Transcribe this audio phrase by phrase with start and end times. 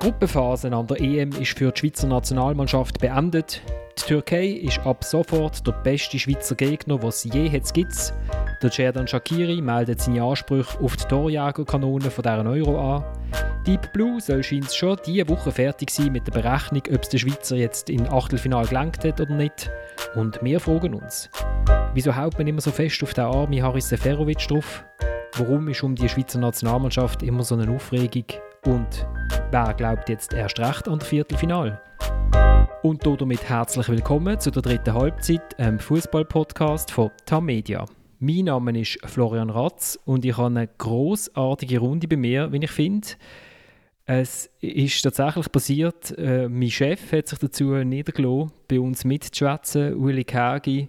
[0.00, 3.60] Die Gruppenphase an der EM ist für die Schweizer Nationalmannschaft beendet.
[3.98, 8.14] Die Türkei ist ab sofort der beste Schweizer Gegner, was es je hat gibt.
[8.62, 13.04] Der Cerdan Shakiri meldet seine Ansprüche auf die Torjägerkanone von dieser Euro an.
[13.66, 17.18] Deep Blue soll scheint schon diese Woche fertig sein mit der Berechnung, ob es der
[17.18, 19.68] Schweizer jetzt in Achtelfinal gelangt hat oder nicht.
[20.14, 21.28] Und wir fragen uns,
[21.94, 24.84] wieso haut man immer so fest auf den armen Haris Seferovic drauf?
[25.36, 28.24] Warum ist um die Schweizer Nationalmannschaft immer so eine Aufregung?
[28.64, 29.06] Und
[29.50, 31.80] wer glaubt jetzt erst recht an das Viertelfinal?
[32.82, 37.84] Und damit herzlich willkommen zu der dritten Halbzeit, einem Fußball-Podcast von TAM Media.
[38.18, 42.70] Mein Name ist Florian Ratz und ich habe eine großartige Runde bei mir, wie ich
[42.70, 43.08] finde.
[44.10, 50.24] Es ist tatsächlich passiert, äh, mein Chef hat sich dazu niedergelassen, bei uns mitzuschwätzen, Uli
[50.24, 50.88] Kagi.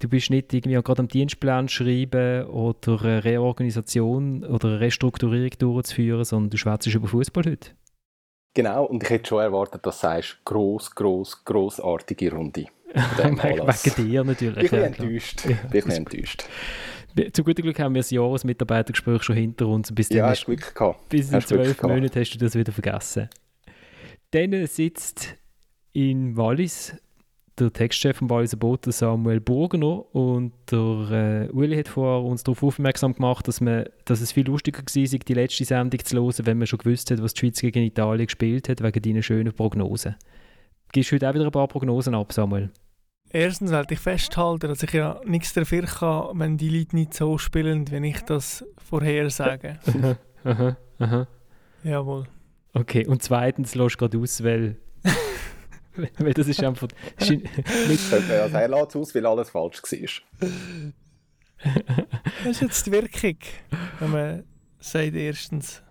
[0.00, 6.24] Du bist nicht irgendwie gerade am Dienstplan schreiben oder eine Reorganisation oder eine Restrukturierung durchzuführen,
[6.24, 7.70] sondern du schwätzt über Fußball heute.
[8.52, 12.66] Genau, und ich hätte schon erwartet, dass du sagst, gross, gross, grossartige Runde.
[12.92, 14.64] Wegen dir natürlich.
[14.64, 15.44] Ich bin ja, enttäuscht.
[15.46, 16.44] Ja, bin enttäuscht.
[17.32, 19.92] Zu gutem Glück haben wir das Jahresmitarbeitergespräch schon hinter uns.
[19.92, 21.08] Bis ja, hast Glück gehabt.
[21.08, 23.28] Bis in zwölf Monaten hast du das wieder vergessen.
[24.30, 25.36] Dann sitzt
[25.92, 26.94] in Wallis
[27.58, 30.14] der Textchef von Walliser Boot, Samuel Burgener.
[30.14, 34.46] Und der äh, Uli hat vor uns darauf aufmerksam gemacht, dass, man, dass es viel
[34.46, 37.60] lustiger war, die letzte Sendung zu hören, wenn man schon gewusst hat, was die Schweiz
[37.60, 40.16] gegen Italien gespielt hat, wegen deiner schönen Prognosen.
[40.92, 42.70] Gibst du heute auch wieder ein paar Prognosen ab, Samuel?
[43.30, 47.36] Erstens wollte ich festhalten, dass ich ja nichts dafür kann, wenn die Leute nicht so
[47.36, 49.78] spielen, wenn ich das vorhersage.
[50.44, 51.26] aha, aha.
[51.84, 52.24] Jawohl.
[52.72, 54.76] Okay, und zweitens lässt du gerade aus, weil,
[56.18, 56.88] weil das ist einfach...
[57.18, 60.92] Ist nicht ja, er lässt aus, weil alles falsch war.
[62.44, 63.36] das ist jetzt die Wirkung,
[63.98, 64.44] wenn man
[64.78, 65.82] sagt erstens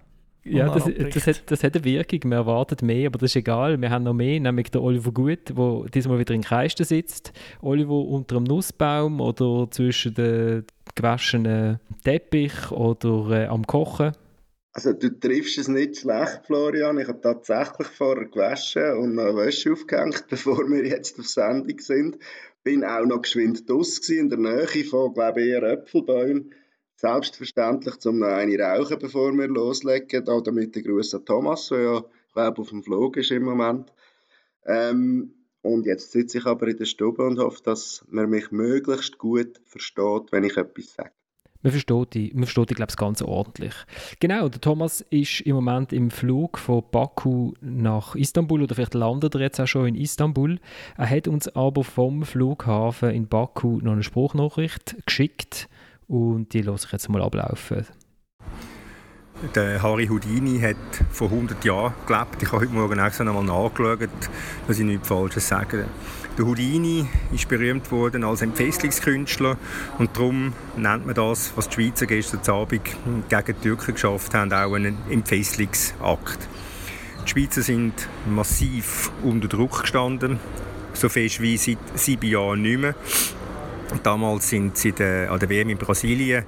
[0.49, 2.19] ja, das, das, hat, das hat eine Wirkung.
[2.25, 3.79] Man erwartet mehr, aber das ist egal.
[3.79, 7.33] Wir haben noch mehr, nämlich der Oliver Gut, der diesmal wieder in Kreisten sitzt.
[7.61, 14.13] Oliver unter einem Nussbaum oder zwischen den gewaschenen Teppich oder äh, am Kochen.
[14.73, 16.99] Also du triffst es nicht schlecht, Florian.
[16.99, 22.19] Ich habe tatsächlich vorher gewaschen und noch Wäsche aufgehängt, bevor wir jetzt auf Sendung sind.
[22.63, 26.51] Bin auch noch geschwind draussen in der Nähe von, glaube ich, eher Äpfelbäumen
[26.99, 30.25] Selbstverständlich zum noch eine rauchen, bevor wir loslegen.
[30.25, 32.03] Da damit der Gruß an Thomas, der ja,
[32.33, 33.93] glaube, auf dem Flug ist im Moment.
[34.65, 35.31] Ähm,
[35.61, 39.61] und jetzt sitze ich aber in der Stube und hoffe, dass man mich möglichst gut
[39.65, 41.11] versteht, wenn ich etwas sage.
[41.61, 43.73] Man versteht die, man versteht die glaube ich, ganz ordentlich.
[44.19, 49.35] Genau, der Thomas ist im Moment im Flug von Baku nach Istanbul oder vielleicht landet
[49.35, 50.59] er jetzt auch schon in Istanbul.
[50.97, 55.69] Er hat uns aber vom Flughafen in Baku noch eine Spruchnachricht geschickt
[56.07, 57.85] und die lasse ich jetzt mal ablaufen.
[59.53, 60.75] Der Harry Houdini hat
[61.11, 62.41] vor 100 Jahren gelebt.
[62.41, 64.09] Ich habe heute Morgen extra noch mal nachgeschaut,
[64.67, 65.85] dass ich nichts Falsches sage.
[66.37, 69.57] Der Houdini ist berühmt worden als Entfesselungskünstler
[69.99, 74.51] und darum nennt man das, was die Schweizer gestern Abend gegen die Türken geschafft haben,
[74.53, 76.47] auch einen Entfesselungsakt.
[77.25, 77.93] Die Schweizer sind
[78.27, 80.39] massiv unter Druck gestanden,
[80.93, 82.95] so fest wie seit sieben Jahren nicht mehr.
[84.03, 86.43] Damals sind sie der, an der WM in Brasilien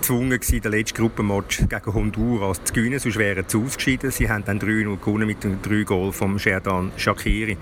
[0.00, 4.10] gezwungen gewesen, den letzten Gruppenmatch gegen Honduras zu gewinnen, sonst wären sie ausgeschieden.
[4.10, 7.56] Sie haben dann 3-0 gewonnen mit dem 3 Goal von Sherdan Shakiri.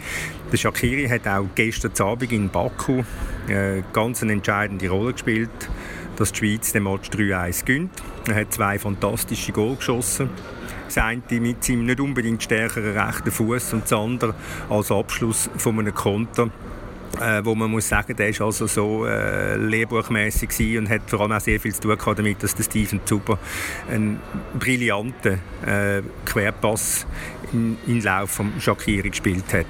[0.52, 3.02] Der Shakiri hat auch gestern Abend in Baku
[3.48, 5.50] eine ganz entscheidende Rolle gespielt,
[6.16, 8.02] dass die Schweiz den Match 3-1 gewinnt.
[8.28, 10.28] Er hat zwei fantastische Goal geschossen.
[10.86, 14.34] Das eine mit seinem nicht unbedingt stärkeren rechten Fuß und das andere
[14.68, 16.50] als Abschluss von einem Konter
[17.20, 21.32] äh, wo man muss sagen, der ist also so äh, lehrbuchmäßig und hat vor allem
[21.32, 23.38] auch sehr viel zu tun damit, dass der Steven Zuber
[23.90, 24.20] einen
[24.58, 27.06] brillanten äh, Querpass
[27.52, 29.66] in, in Lauf vom Shakiri gespielt hat.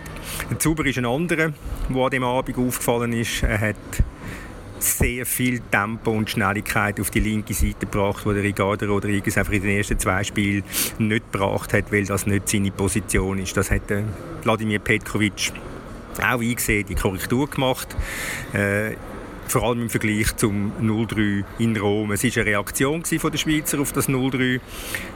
[0.51, 1.53] Der Zuber ist ein anderer,
[1.89, 3.43] der an dem Abend aufgefallen ist.
[3.43, 3.77] Er hat
[4.79, 9.53] sehr viel Tempo und Schnelligkeit auf die linke Seite gebracht, wo der Ricardo Rodriguez einfach
[9.53, 10.65] in den ersten zwei Spielen
[10.99, 13.57] nicht gebracht hat, weil das nicht seine Position ist.
[13.57, 13.83] Das hat
[14.43, 15.53] Wladimir Petkovic
[16.21, 17.97] auch eingesehen, die Korrektur gemacht.
[18.53, 18.97] Äh,
[19.49, 22.11] vor allem im Vergleich zum 0-3 in Rom.
[22.11, 24.61] Es war eine Reaktion von den Schweizer auf das 0-3.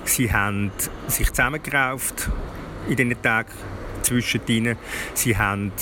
[0.04, 0.70] Sie haben
[1.08, 2.30] sich zusammengerauft
[2.88, 3.50] in diesen Tagen
[4.02, 4.76] zwischendrin.
[5.14, 5.72] Sie haben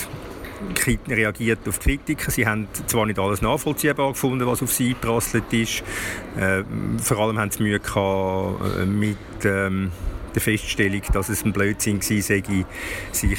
[1.08, 2.30] reagiert auf Kritiken.
[2.30, 5.82] Sie haben zwar nicht alles nachvollziehbar gefunden, was auf sie eingeprasselt ist.
[6.36, 6.64] Äh,
[7.02, 9.92] vor allem haben sie Mühe gehabt, äh, mit ähm,
[10.38, 12.64] der Feststellung, dass es ein Blödsinn war,
[13.12, 13.38] sich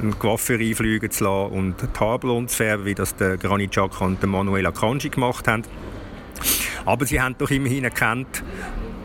[0.00, 4.22] einen Coiffeur einfliegen zu lassen und blond zu färben, wie das der Granit Xhaka und
[4.22, 5.62] der Manuel Akanji gemacht haben.
[6.86, 8.42] Aber sie haben doch immerhin erkannt,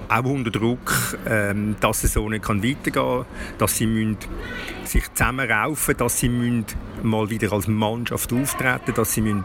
[0.08, 3.26] auch unter Druck, ähm, dass es so nicht weitergehen kann,
[3.58, 4.18] dass sie müssen
[4.86, 6.66] sich zusammenraufen dass sie müssen
[7.02, 9.44] mal wieder als Mannschaft auftreten dass sie müssen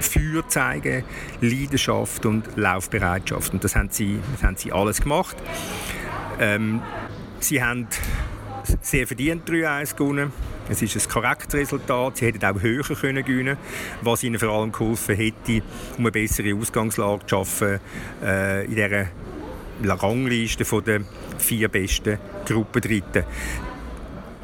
[0.00, 1.04] Feuer zeigen
[1.40, 3.52] Leidenschaft und Laufbereitschaft.
[3.52, 5.36] Und das haben sie, das haben sie alles gemacht.
[6.38, 6.82] Ähm,
[7.46, 7.86] sie haben
[8.82, 10.32] sehr verdient 3-1 gewonnen.
[10.68, 12.16] Es ist ein korrektes Resultat.
[12.16, 13.56] Sie hätten auch höher können gewinnen
[14.02, 15.62] was ihnen vor allem geholfen hätte,
[15.96, 17.80] um eine bessere Ausgangslage zu schaffen
[18.22, 19.06] äh, in dieser
[19.84, 21.02] Rangliste der
[21.38, 23.24] vier besten Gruppendritten.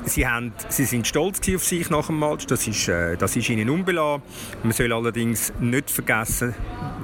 [0.05, 3.49] Sie, haben, sie sind stolz auf sich nach dem Match, das ist, äh, das ist
[3.49, 4.23] ihnen unbelassen.
[4.63, 6.55] Man soll allerdings nicht vergessen,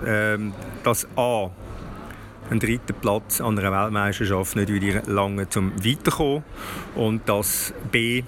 [0.04, 0.36] äh,
[0.82, 1.50] dass A
[2.50, 6.42] ein dritter Platz an einer Weltmeisterschaft nicht wieder lange zum Weiterkommen
[6.94, 8.22] und dass B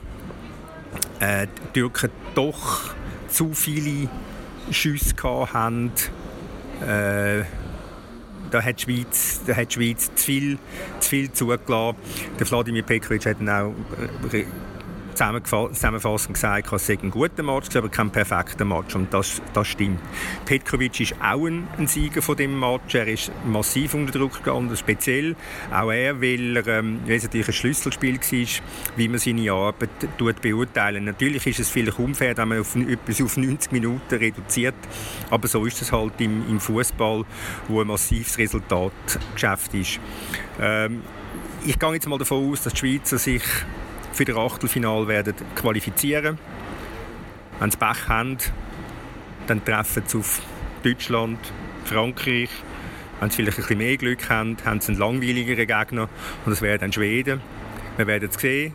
[1.21, 2.95] äh, die Türken doch
[3.29, 4.09] zu viele
[4.71, 5.93] Schüsse haben.
[6.87, 7.45] Äh,
[8.51, 10.59] da hat die Schweiz, da hat die Schweiz zu viel,
[10.99, 11.97] zu viel zugelassen.
[12.39, 13.75] Der Vladimir Pekovic hat dann auch
[15.21, 18.95] zusammenfassend gesagt, es sei ein guter Match, aber kein perfekter Match.
[18.95, 20.01] Und das, das stimmt.
[20.47, 22.95] Petkovic ist auch ein, ein Sieger von dem Match.
[22.95, 25.37] Er ist massiv unter Druck gegangen, speziell
[25.71, 28.63] auch er, weil, er, ähm, natürlich ein Schlüsselspiel war,
[28.97, 31.05] wie man seine Arbeit tut beurteilen.
[31.05, 34.75] Natürlich ist es vielleicht unfair, wenn man auf, etwas auf 90 Minuten reduziert,
[35.31, 37.25] aber so ist es halt im, im Fußball,
[37.69, 40.01] wo ein massives Resultatgeschäft ist.
[40.61, 41.03] Ähm,
[41.67, 43.43] ich gehe jetzt mal davon aus, dass die Schweizer sich
[44.13, 46.39] für das Achtelfinal werden qualifizieren.
[47.59, 48.39] Wenn sie Pech haben,
[49.47, 50.41] dann treffen sie auf
[50.83, 51.39] Deutschland,
[51.85, 52.51] Frankreich.
[53.21, 56.09] Wenn sie vielleicht ein bisschen mehr Glück haben, haben sie einen langweiligeren Gegner
[56.45, 57.41] und das wäre dann Schweden.
[57.97, 58.73] Wir werden es sehen.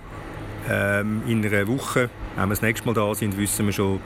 [0.69, 3.99] Ähm, in einer Woche, wenn wir das nächste Mal da sind, wissen wir schon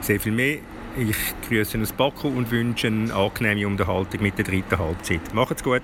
[0.00, 0.58] sehr viel mehr.
[0.98, 1.16] Ich
[1.48, 5.34] grüße aus Baku und wünsche eine angenehme Unterhaltung mit der dritten Halbzeit.
[5.34, 5.82] Macht's gut!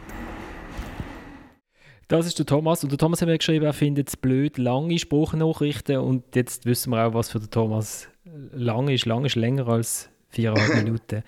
[2.12, 2.82] Das ist der Thomas.
[2.84, 5.96] Und der Thomas hat mir geschrieben, er findet es blöd, lange Spruchnachrichten.
[5.96, 8.06] Und jetzt wissen wir auch, was für den Thomas
[8.52, 9.06] lang ist.
[9.06, 11.22] Lang ist länger als viereinhalb Minuten.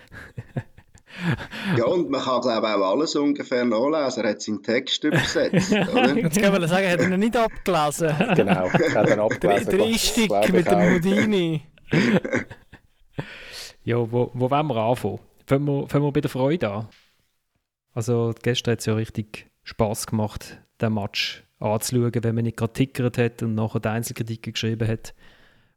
[1.78, 4.24] ja, und man kann, glaube ich, auch alles ungefähr nachlesen.
[4.24, 5.72] Er hat seinen Text übersetzt.
[5.94, 6.18] Oder?
[6.18, 8.14] Jetzt kann man sagen, er hat ihn nicht abgelesen.
[8.34, 9.78] genau, er hat ihn abgelesen.
[9.78, 11.62] Dristig mit dem Houdini.
[13.84, 15.20] ja, wo, wo wollen wir anfangen?
[15.46, 16.88] Fangen wir, fangen wir bei der Freude an.
[17.94, 22.72] Also, gestern hat es ja richtig Spass gemacht, den Match anzuschauen, wenn man nicht gerade
[22.72, 25.14] tickert hat und nachher die Einzelkritiken geschrieben hat.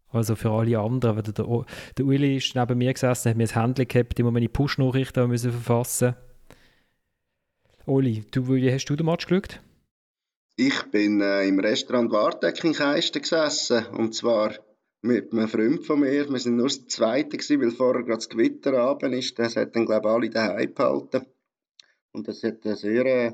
[0.10, 1.66] Also für alle anderen, weil der,
[1.98, 5.52] der Uli ist neben mir gesessen, hat mir das Handy gehabt, immer meine Push-Nachrichten müssen
[5.52, 6.16] verfassen.
[7.86, 9.62] Oli, du, wie hast du den Match geschaut?
[10.56, 14.54] Ich bin äh, im Restaurant Wartek in Keisten gesessen und zwar
[15.02, 16.28] mit einem Freund von mir.
[16.30, 19.38] Wir sind nur das Zweite gewesen, weil vorher gerade das Gewitter abend ist.
[19.38, 21.26] Das hat dann glaube ich alle daheim behalten
[22.12, 23.34] und das hat eine sehr äh,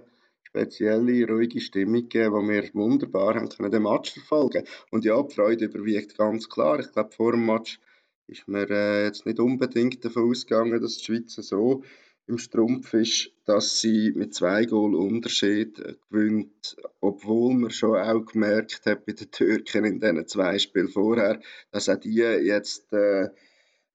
[0.54, 5.34] spezielle, ruhige Stimmung gegeben, wo wir wunderbar haben können den Match verfolgen Und ja, die
[5.34, 6.80] Freude überwiegt ganz klar.
[6.80, 7.80] Ich glaube, vor dem Match
[8.28, 11.84] ist mir äh, jetzt nicht unbedingt davon ausgegangen, dass die Schweiz so
[12.28, 18.86] im Strumpf ist, dass sie mit zwei Goal Unterschied gewinnt, obwohl man schon auch gemerkt
[18.86, 21.42] hat bei den Türken in diesen zwei Spielen vorher,
[21.72, 23.30] dass auch die jetzt äh,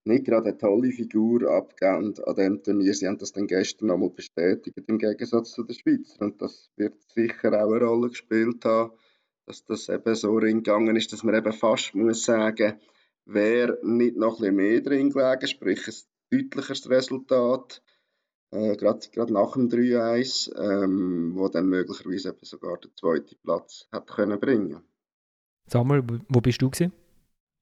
[0.09, 2.93] nicht gerade eine tolle Figur abgeben an diesem Turnier.
[2.93, 6.25] Sie haben das dann gestern nochmal bestätigt, im Gegensatz zu den Schweizer.
[6.25, 8.91] Und das wird sicher auch eine Rolle gespielt haben,
[9.45, 12.79] dass das eben so reingegangen ist, dass man eben fast muss sagen,
[13.25, 15.93] wäre nicht noch ein bisschen mehr drin gelegen, sprich ein
[16.31, 17.81] deutlicheres Resultat,
[18.51, 24.07] äh, gerade, nach dem 3-1, ähm, wo dann möglicherweise eben sogar den zweiten Platz hat
[24.07, 24.81] können bringen.
[25.67, 26.91] Samuel, wo bist du gewesen?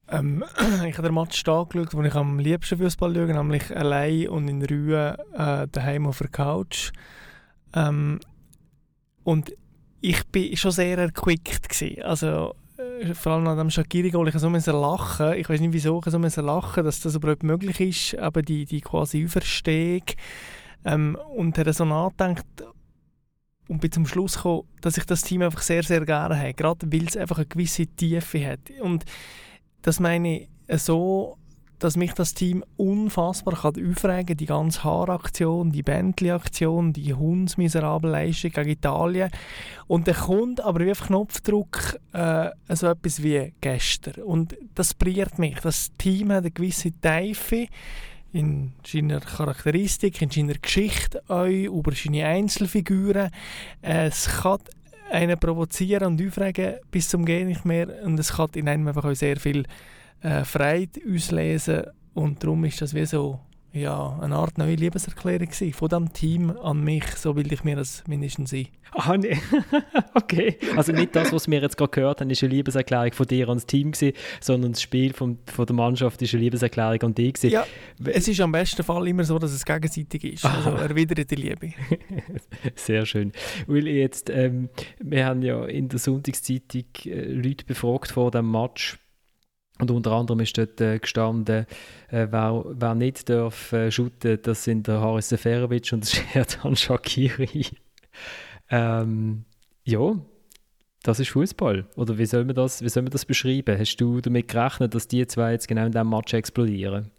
[0.09, 0.43] Ähm,
[0.87, 4.63] ich habe den Match angeschaut, wo ich am liebsten Fußball schaue, nämlich allein und in
[4.63, 6.91] Ruhe äh, daheim auf der Couch.
[7.73, 8.19] Ähm,
[9.23, 9.53] und
[10.01, 11.69] ich war schon sehr erquickt.
[11.69, 12.01] Gewesen.
[12.03, 15.33] Also, äh, vor allem an dem Shakiri-Goal, ich so so lachen.
[15.33, 18.81] Ich weiß nicht wieso, ich so lachen, dass das überhaupt möglich ist, aber die, die
[18.81, 20.03] quasi Überstehung.
[20.85, 22.45] Ähm, und habe so nachgedacht
[23.67, 26.53] und bin zum Schluss gekommen, dass ich das Team einfach sehr, sehr gerne habe.
[26.53, 28.59] Gerade weil es einfach eine gewisse Tiefe hat.
[28.79, 29.03] Und
[29.81, 31.37] das meine ich so,
[31.79, 34.37] dass mich das Team unfassbar kann aufregen kann.
[34.37, 39.29] Die ganze Haaraktion, die Bentley-Aktion, die hundsmiserable Leistung gegen Italien.
[39.87, 44.23] Und dann kommt aber wie auf Knopfdruck äh, so etwas wie gestern.
[44.23, 45.59] Und das priert mich.
[45.59, 47.67] Das Team hat eine gewisse Tiefe
[48.33, 53.31] in seiner Charakteristik, in seiner Geschichte, auch über seine Einzelfiguren.
[53.81, 54.59] Es kann
[55.11, 57.87] einen provozieren und aufregen bis zum Gehen nicht mehr.
[58.03, 59.65] Und es kann in einem einfach auch sehr viel
[60.21, 61.83] äh, Freude auslesen.
[62.13, 63.39] Und darum ist das wie so
[63.77, 67.75] ja, eine Art neue Liebeserklärung gewesen, von diesem Team an mich, so will ich mir
[67.75, 68.67] das mindestens sein.
[68.91, 69.37] Ah, nee.
[70.13, 70.57] okay.
[70.75, 73.65] Also nicht das, was wir jetzt gerade gehört haben, ist eine Liebeserklärung von dir ans
[73.65, 77.51] Team gewesen, sondern das Spiel von, von der Mannschaft ist eine Liebeserklärung an dich gewesen.
[77.51, 77.65] Ja,
[78.05, 80.45] es ist am besten Fall immer so, dass es gegenseitig ist.
[80.45, 81.73] Also erwidert die Liebe.
[82.75, 83.31] Sehr schön.
[83.67, 84.69] Weil jetzt, ähm,
[84.99, 88.97] wir haben ja in der Sonntagszeitung äh, Leute befragt vor dem Match,
[89.79, 91.65] und unter anderem ist dort äh, gestanden,
[92.09, 97.65] äh, wer, wer nicht darf äh, shooten, das sind der Haris Seferovic und Sherdan Shakiri.
[98.69, 99.45] ähm,
[99.83, 100.15] ja,
[101.03, 101.85] das ist Fußball.
[101.95, 103.79] Oder wie soll, man das, wie soll man das beschreiben?
[103.79, 107.11] Hast du damit gerechnet, dass die zwei jetzt genau in diesem Match explodieren?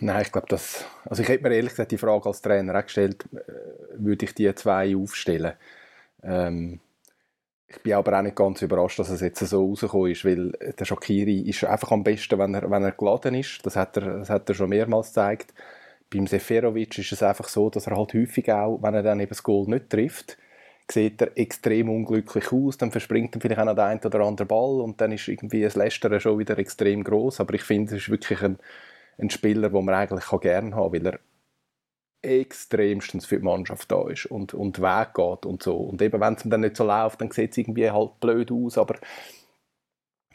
[0.00, 0.84] Nein, ich glaube, das.
[1.04, 3.40] Also, ich hätte mir ehrlich gesagt die Frage als Trainer auch gestellt, äh,
[3.96, 5.54] würde ich die zwei aufstellen?
[6.22, 6.80] Ähm,
[7.76, 10.84] ich bin aber auch nicht ganz überrascht, dass es jetzt so rausgekommen ist, weil der
[10.84, 13.64] Shakiri ist einfach am besten, wenn er, wenn er geladen ist.
[13.64, 15.52] Das hat er, das hat er schon mehrmals gezeigt.
[16.12, 19.30] Beim Seferovic ist es einfach so, dass er halt häufig auch, wenn er dann eben
[19.30, 20.38] das Goal nicht trifft,
[20.90, 24.46] sieht er extrem unglücklich aus, dann verspringt er vielleicht auch noch der ein oder andere
[24.46, 27.40] Ball und dann ist irgendwie das Lästern schon wieder extrem groß.
[27.40, 28.58] Aber ich finde, es ist wirklich ein,
[29.18, 31.18] ein Spieler, den man eigentlich gerne haben kann, weil er
[32.24, 35.76] extremstens für die Mannschaft da ist und, und Weg geht und so.
[35.76, 38.78] Und eben, wenn es dann nicht so läuft, dann sieht es irgendwie halt blöd aus,
[38.78, 38.96] aber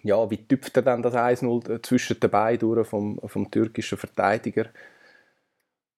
[0.02, 4.68] ja, wie tüpft er dann das 1-0 zwischen den Beinen durch vom, vom türkischen Verteidiger?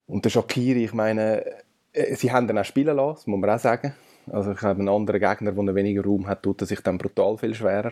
[0.08, 1.46] Und der Shakiri, ich meine,
[1.94, 3.94] äh, sie haben dann auch spielen lassen, muss man auch sagen.
[4.32, 7.38] Also ich habe einen anderen Gegner, der weniger Raum hat, tut er sich dann brutal
[7.38, 7.92] viel schwerer.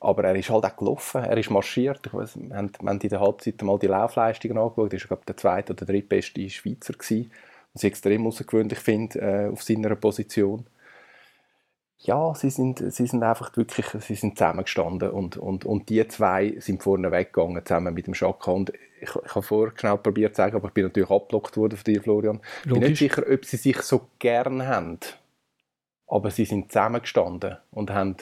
[0.00, 2.00] Aber er ist halt auch gelaufen, er ist marschiert.
[2.06, 4.92] Ich weiss, wir, haben, wir haben in der Halbzeit mal die Laufleistungen angeschaut.
[4.92, 7.32] Er war, glaube der zweite oder drittbeste Schweizer gewesen.
[7.72, 10.66] Was ich extrem außergewöhnlich finde äh, auf seiner Position.
[12.00, 16.54] Ja, sie sind, sie sind einfach wirklich sie sind zusammengestanden und, und, und die zwei
[16.60, 18.52] sind vorne weggegangen, zusammen mit dem Schaka.
[18.52, 21.76] Und ich, ich habe vorher schnell probiert zu sagen, aber ich bin natürlich abgelockt worden
[21.76, 22.40] von dir, Florian.
[22.64, 25.00] Ich bin nicht sicher, ob sie sich so gern haben,
[26.06, 28.16] aber sie sind zusammengestanden und haben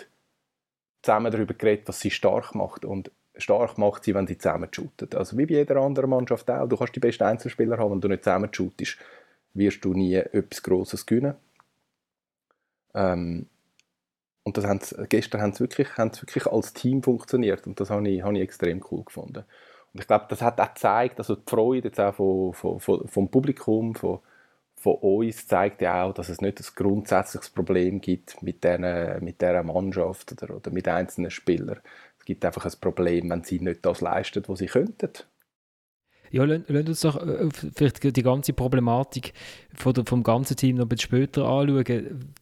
[1.07, 2.85] zusammen darüber geredet, was sie stark macht.
[2.85, 5.09] Und stark macht sie, wenn sie zusammen shooten.
[5.15, 6.69] Also wie bei jeder anderen Mannschaft auch.
[6.69, 8.99] Du kannst die besten Einzelspieler haben, wenn du nicht zusammen shootest,
[9.55, 11.35] wirst du nie etwas Grosses gewinnen.
[12.95, 13.47] Ähm,
[14.43, 17.81] und das haben sie, gestern haben sie, wirklich, haben sie wirklich als Team funktioniert und
[17.81, 19.45] das habe ich, habe ich extrem cool gefunden.
[19.93, 23.09] Und ich glaube, das hat auch gezeigt, also die Freude jetzt auch von, von, von,
[23.09, 24.21] vom Publikum, von,
[24.79, 28.83] von uns zeigt ja auch, dass es nicht ein grundsätzliches Problem gibt mit, den,
[29.25, 31.81] mit dieser Mannschaft oder, oder mit einzelnen Spielern.
[32.19, 35.11] Es gibt einfach ein Problem, wenn sie nicht das leisten, was sie könnten.
[36.33, 39.33] Ja, lass uns doch äh, vielleicht die ganze Problematik
[39.75, 41.85] von der, vom ganzen Team noch ein bisschen später anschauen.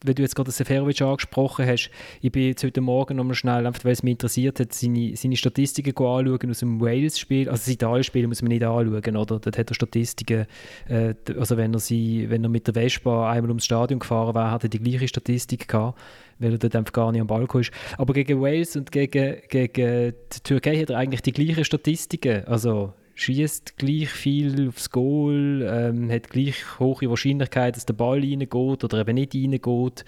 [0.04, 3.84] Wenn du jetzt gerade Seferovic angesprochen hast, ich bin jetzt heute Morgen nochmal schnell, einfach
[3.84, 7.48] weil es mich interessiert hat, seine, seine Statistiken anschauen aus dem Wales-Spiel.
[7.48, 9.38] Also das Italien-Spiel muss man nicht anschauen, oder?
[9.38, 10.46] Dort hat er Statistiken,
[10.88, 14.50] äh, also wenn er, sie, wenn er mit der Vespa einmal ums Stadion gefahren wäre,
[14.50, 16.00] hat er die gleiche Statistik gehabt,
[16.38, 17.72] weil er dort einfach gar nicht am Balkon ist.
[17.98, 22.44] Aber gegen Wales und gegen, gegen die Türkei hat er eigentlich die gleichen Statistiken.
[22.46, 28.84] Also schießt gleich viel aufs Goal, ähm, hat gleich hohe Wahrscheinlichkeit, dass der Ball reingeht
[28.84, 30.04] oder eben nicht reingeht.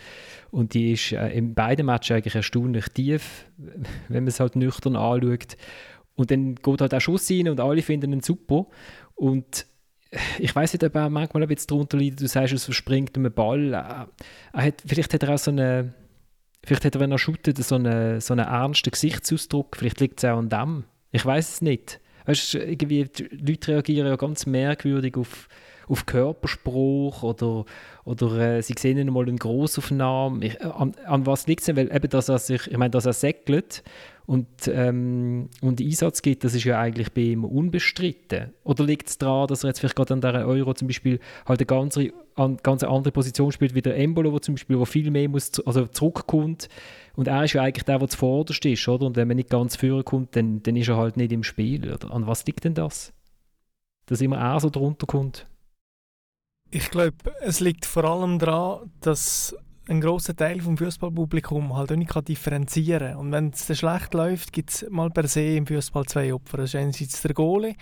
[0.50, 3.46] Und die ist äh, in beiden Matches eigentlich erstaunlich tief,
[4.08, 5.56] wenn man es halt nüchtern anschaut.
[6.14, 8.66] Und dann geht halt auch Schuss rein und alle finden ihn super.
[9.14, 9.66] Und
[10.38, 13.32] ich weiß nicht, ob er manchmal ein bisschen darunter leidet, du sagst, es verspringt einen
[13.32, 13.72] Ball.
[13.72, 14.08] Er
[14.52, 15.92] hat, vielleicht hat er auch so eine,
[16.64, 19.76] vielleicht hat er, wenn er shootet, so einen, so einen ernsten Gesichtsausdruck.
[19.76, 20.84] Vielleicht liegt es auch an dem.
[21.12, 22.00] Ich weiß es nicht.
[22.26, 25.49] Weißt, irgendwie, die Leute reagieren ja ganz merkwürdig auf,
[25.88, 27.64] auf Körperspruch oder,
[28.05, 30.45] oder äh, sie sehen ihn mal in Grossaufnahme.
[30.45, 31.76] Ich, an, an was liegt es denn?
[31.76, 33.83] Weil eben, dass er sich, ich meine, dass er säckelt
[34.26, 38.52] und, ähm, und Einsatz gibt, das ist ja eigentlich bei ihm unbestritten.
[38.64, 41.61] Oder liegt es daran, dass er jetzt vielleicht gerade an dieser Euro zum Beispiel halt
[41.61, 41.99] eine ganz,
[42.35, 45.61] an, ganz andere Position spielt wie der Embolo, wo zum Beispiel wo viel mehr muss,
[45.64, 46.69] also zurückkommt
[47.16, 49.07] und er ist ja eigentlich der, der zuvorderst ist, oder?
[49.07, 51.93] Und wenn man nicht ganz führen kommt, dann, dann ist er halt nicht im Spiel.
[51.93, 52.12] Oder?
[52.12, 53.12] An was liegt denn das?
[54.05, 55.47] Dass immer er so drunter kommt?
[56.76, 59.56] Ich glaube, es liegt vor allem daran, dass
[59.88, 63.16] ein großer Teil vom Fußballpublikum halt auch nicht differenzieren kann.
[63.16, 66.59] Und wenn es schlecht läuft, gibt es mal per se im Fußball zwei Opfer.
[66.59, 67.76] Das ist einerseits der Goalie,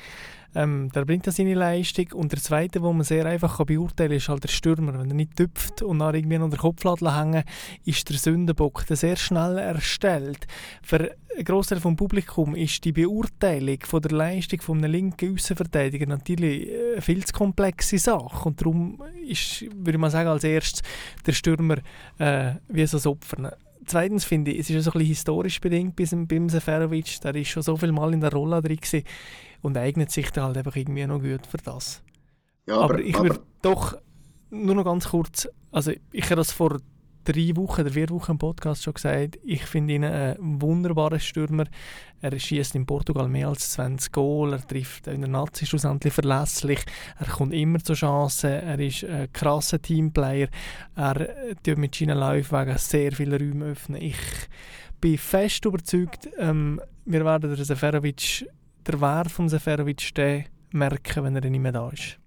[0.55, 2.13] ähm, der bringt das seine Leistung.
[2.13, 4.99] Und der zweite, wo man sehr einfach kann beurteilen kann, ist halt der Stürmer.
[4.99, 7.45] Wenn er nicht tüpft und dann irgendwie noch der Kopfladel hängen,
[7.85, 10.47] ist der Sündenbock der sehr schnell erstellt.
[10.83, 16.07] Für einen Großteil vom Publikum ist die Beurteilung von der Leistung von einem linken Außenverteidiger
[16.07, 18.49] natürlich eine viel zu komplexe Sache.
[18.49, 20.83] Und darum ist, würde mal sagen, als erstes
[21.27, 21.79] der Stürmer
[22.19, 23.57] äh, wie so ein Opfer
[23.87, 27.21] zweitens finde ich, es ist so ein bisschen historisch bedingt bei beim Seferovic.
[27.21, 29.05] Der ist schon so viel Mal in der Rolle drin gewesen
[29.65, 32.03] und eignet sich dann halt einfach irgendwie noch gut für das.
[32.67, 33.97] Ja, aber, aber ich würde doch
[34.51, 36.81] nur noch ganz kurz, also ich habe das vor
[37.25, 41.65] drei Wochen oder vier Wochen im Podcast schon gesagt, ich finde ihn einen wunderbaren Stürmer.
[42.21, 46.81] Er schießt in Portugal mehr als 20 Goal, er trifft in der Nazi schlussendlich verlässlich,
[47.19, 50.49] er kommt immer zur Chance, er ist ein krasser Teamplayer,
[50.95, 54.03] er tut mit seinen Laufwegen sehr viele Räume öffnen.
[54.03, 54.19] Ich
[55.01, 58.47] bin fest überzeugt, ähm, wir werden den Seferovic,
[58.89, 60.13] der Wert von Seferovic
[60.73, 62.19] merken, wenn er nicht mehr da ist.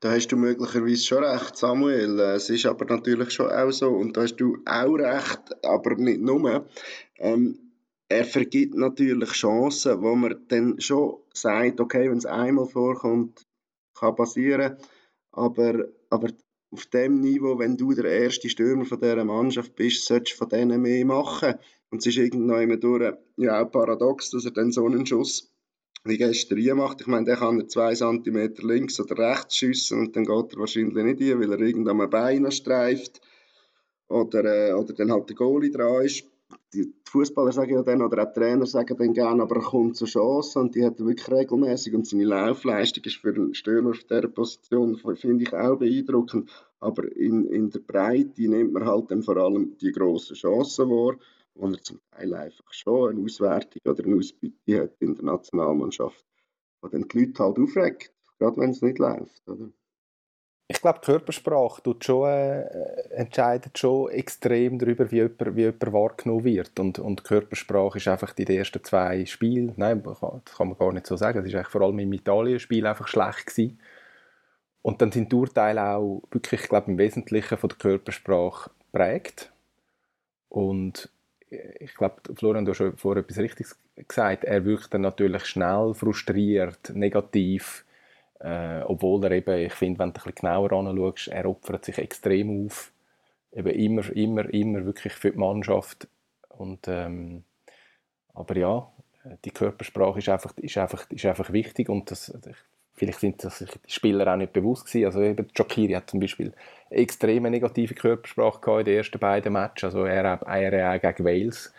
[0.00, 2.18] Da hast du möglicherweise schon recht, Samuel.
[2.18, 6.20] Es ist aber natürlich schon auch so, und da hast du auch recht, aber nicht
[6.20, 6.66] nur.
[7.18, 7.58] Ähm,
[8.08, 13.46] er vergibt natürlich Chancen, wo man dann schon sagt, okay, wenn es einmal vorkommt,
[13.94, 14.76] kann passieren,
[15.30, 16.30] aber, aber
[16.72, 20.48] auf dem Niveau, wenn du der erste Stürmer von dieser Mannschaft bist, solltest du von
[20.48, 21.54] denen mehr machen.
[21.90, 25.51] Und es ist irgendwann immer durch, ja auch paradox, dass er dann so einen Schuss
[26.04, 27.00] wie gestern macht.
[27.00, 30.58] Ich meine, der kann er zwei Zentimeter links oder rechts schiessen und dann geht er
[30.58, 33.20] wahrscheinlich nicht hin, weil er irgendwann am Bein streift
[34.08, 36.24] oder, äh, oder dann halt der Goalie dran ist.
[36.74, 40.08] Die Fußballer sagen ja dann, oder auch Trainer sagen dann gerne, aber er kommt zur
[40.08, 44.04] Chance und die hat er wirklich regelmäßig und seine Laufleistung ist für einen Stürmer auf
[44.04, 46.50] dieser Position, finde ich auch beeindruckend.
[46.80, 51.16] Aber in, in der Breite nimmt man halt dann vor allem die grossen Chancen wahr
[51.54, 56.24] wo er zum Teil einfach schon eine Auswertung oder eine Ausbeute hat in der Nationalmannschaft,
[56.80, 59.48] wo dann die Leute halt aufregt, gerade wenn es nicht läuft.
[59.48, 59.70] Oder?
[60.68, 62.64] Ich glaube, die Körpersprache tut schon, äh,
[63.10, 66.80] entscheidet schon extrem darüber, wie jemand, wie jemand wahrgenommen wird.
[66.80, 70.20] Und, und die Körpersprache ist einfach in den ersten zwei Spielen, nein, das
[70.56, 73.78] kann man gar nicht so sagen, es war vor allem im Italien-Spiel einfach schlecht gewesen.
[74.80, 79.52] Und dann sind die Urteile auch wirklich, ich glaube, im Wesentlichen von der Körpersprache prägt.
[80.48, 81.11] Und
[81.80, 83.78] ich glaube, Florian, du hast schon vorher etwas Richtiges
[84.08, 84.44] gesagt.
[84.44, 87.84] Er wirkt dann natürlich schnell frustriert, negativ.
[88.40, 91.98] Äh, obwohl er eben, ich finde, wenn du ein bisschen genauer anschaust, er opfert sich
[91.98, 92.92] extrem auf.
[93.52, 96.08] Eben immer, immer, immer wirklich für die Mannschaft.
[96.48, 97.44] Und, ähm,
[98.34, 98.90] aber ja,
[99.44, 102.36] die Körpersprache ist einfach, ist einfach, ist einfach wichtig und das,
[102.94, 105.06] Vielleicht sind das die Spieler auch nicht bewusst gewesen.
[105.06, 106.52] Also eben Jokiri hat zum Beispiel
[106.90, 109.84] extreme negative Körpersprache in den ersten beiden Matches.
[109.94, 111.72] Also er, auch gegen Wales.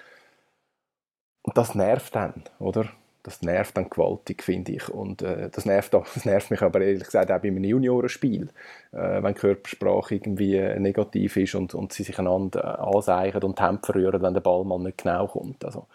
[1.43, 2.89] Und das nervt dann, oder?
[3.21, 4.89] Das nervt dann gewaltig, finde ich.
[4.89, 8.49] Und äh, das, nervt auch, das nervt mich aber ehrlich gesagt auch bei einem Juniorenspiel,
[8.91, 14.21] äh, wenn Körpersprache irgendwie negativ ist und, und sie sich einander anseichen und Hände verrühren,
[14.21, 15.63] wenn der Ball mal nicht genau kommt.
[15.63, 15.87] Also,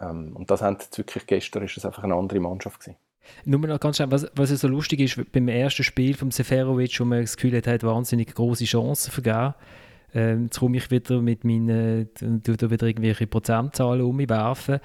[0.00, 2.96] ähm, und das haben wirklich gestern ist es einfach eine andere Mannschaft gewesen.
[3.44, 7.04] Nur noch ganz schnell, was, was so lustig ist, beim ersten Spiel von Seferovic, wo
[7.04, 9.54] man das Gefühl hat, hat wahnsinnig große Chancen vergeben.
[10.14, 14.80] Ähm, jetzt komme ich wieder mit meinen, du da wieder irgendwelche Prozentzahlen um mich werfen.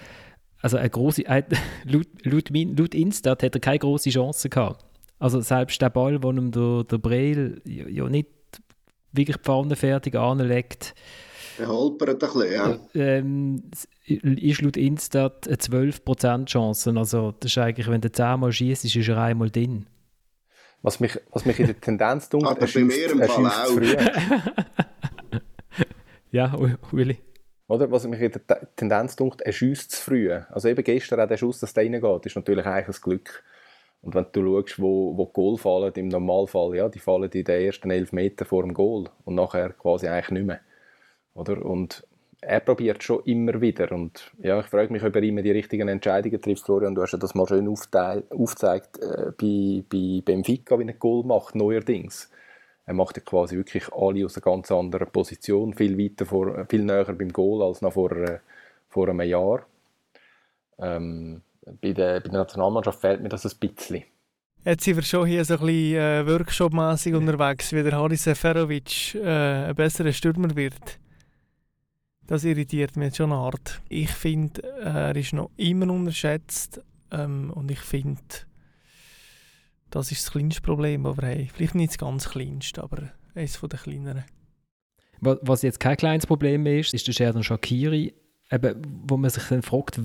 [0.61, 1.23] Also eine große,
[1.83, 4.85] laut, laut, laut Instat hat er keine große Chance gehabt.
[5.19, 8.29] Also selbst der Ball, den ihm der, der Breel ja, ja nicht
[9.11, 10.93] wirklich pfannenfertig anlegt,
[11.59, 12.79] er holpert ein bisschen, ja.
[12.93, 13.63] Ähm,
[14.05, 16.93] ist laut Instat eine 12% Chance.
[16.95, 19.87] Also das ist eigentlich, wenn du 10 Mal schießt, ist er einmal drin.
[20.81, 23.81] Was mich, was mich in der Tendenz dunkelt, Aber bei mir im Fall auch.
[26.31, 26.55] ja,
[26.91, 27.17] Willi.
[27.67, 27.91] Oder?
[27.91, 30.31] Was mich in der Tendenz dunkelt, er schießt zu früh.
[30.31, 33.43] Also eben gestern auch der Schuss, dass der reingeht, ist natürlich eigentlich ein Glück.
[34.01, 37.43] Und wenn du schaust, wo, wo die Goal fallen, im Normalfall, ja, die fallen in
[37.43, 40.61] den ersten 11 Metern vor dem Goal und nachher quasi eigentlich nicht mehr.
[41.37, 41.63] Oder?
[41.63, 42.05] Und
[42.41, 43.91] er probiert schon immer wieder.
[43.91, 46.65] Und ja, ich frage mich, ob er immer die richtigen Entscheidungen trifft.
[46.65, 51.23] Florian, du hast ja das mal schön aufgezeigt äh, bei, bei Benfica, wie er Goal
[51.23, 52.31] macht, neuerdings.
[52.85, 56.83] Er macht ja quasi wirklich alle aus einer ganz anderen Position, viel weiter vor, viel
[56.83, 58.39] näher beim Goal als noch vor, äh,
[58.87, 59.65] vor einem Jahr.
[60.79, 61.41] Ähm,
[61.81, 64.03] bei, der, bei der Nationalmannschaft fehlt mir das ein bisschen.
[64.63, 69.15] Jetzt sind wir schon hier so ein bisschen äh, workshop-mässig unterwegs, wie der Haris Seferovic
[69.15, 70.99] äh, ein besserer Stürmer wird.
[72.27, 73.81] Das irritiert mich schon hart.
[73.87, 78.21] Ich finde, er ist noch immer unterschätzt ähm, und ich finde,
[79.89, 81.49] das ist das kleinste Problem, das wir haben.
[81.53, 84.25] Vielleicht nicht das ganz kleinste, aber eines den kleineren.
[85.21, 88.13] Was jetzt kein kleines Problem ist, ist der Sheridan Shakiri,
[88.51, 89.99] eben, wo man sich dann fragt,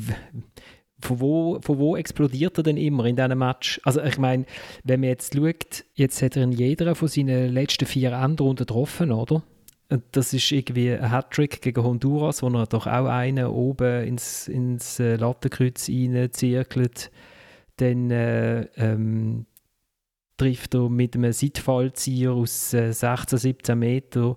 [1.00, 3.80] von wo, von wo explodiert er denn immer in diesem Match?
[3.82, 4.46] Also ich meine,
[4.85, 9.11] wenn man jetzt schaut, jetzt hat er in jeder von seinen letzten vier Endrunden getroffen,
[9.11, 9.42] oder?
[10.12, 14.98] Das ist irgendwie ein Hattrick gegen Honduras, wo er doch auch einen oben ins, ins
[15.00, 17.11] äh, Lattenkreuz reinzirkelt.
[17.76, 19.46] Dann äh, ähm,
[20.37, 24.37] trifft er mit einem Seitfallzieher aus äh, 16, 17 Metern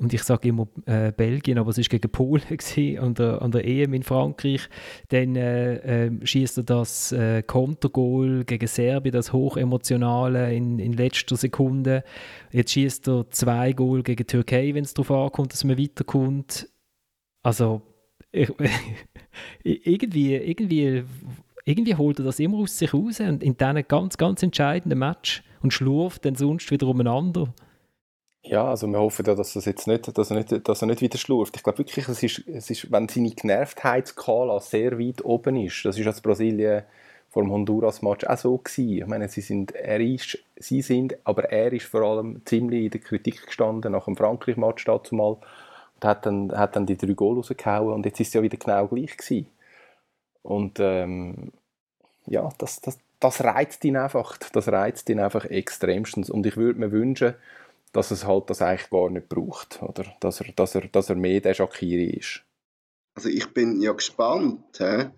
[0.00, 3.50] und ich sage immer äh, Belgien, aber es war gegen Polen gewesen, an, der, an
[3.50, 4.68] der EM in Frankreich.
[5.08, 11.36] Dann äh, äh, schießt er das äh, Kontergoal gegen Serbien, das hochemotionale in, in letzter
[11.36, 12.02] Sekunde.
[12.50, 16.66] Jetzt schießt er zwei Goal gegen Türkei, wenn es darauf ankommt, dass man weiterkommt.
[17.42, 17.82] Also
[18.32, 18.50] ich,
[19.62, 21.04] irgendwie, irgendwie,
[21.66, 25.42] irgendwie holt er das immer aus sich raus und in diesen ganz, ganz entscheidenden Match
[25.62, 27.52] und schlurft dann sonst wieder umeinander.
[28.42, 31.02] Ja, also wir hoffen ja, dass, das jetzt nicht, dass, er nicht, dass er nicht
[31.02, 31.56] wieder schlurft.
[31.56, 35.98] Ich glaube wirklich, es ist, es ist, wenn seine Genervtheitsskala sehr weit oben ist, das
[35.98, 36.84] ist als Brasilien
[37.28, 38.98] vor dem Honduras-Match auch so gewesen.
[38.98, 42.90] Ich meine, sie sind, er ist, sie sind, aber er ist vor allem ziemlich in
[42.90, 45.36] der Kritik gestanden nach dem Frankreich-Match dazu mal
[45.94, 48.56] und hat dann, hat dann die drei Goal rausgehauen und jetzt ist es ja wieder
[48.56, 49.46] genau gleich gewesen.
[50.42, 51.52] Und ähm,
[52.26, 56.80] ja, das, das, das reizt ihn einfach, das reizt ihn einfach extremstens und ich würde
[56.80, 57.34] mir wünschen,
[57.92, 60.04] dass es halt das eigentlich gar nicht braucht, oder?
[60.20, 62.42] Dass er, dass er, dass er mehr der Shakiri ist.
[63.14, 65.10] Also ich bin ja gespannt, he?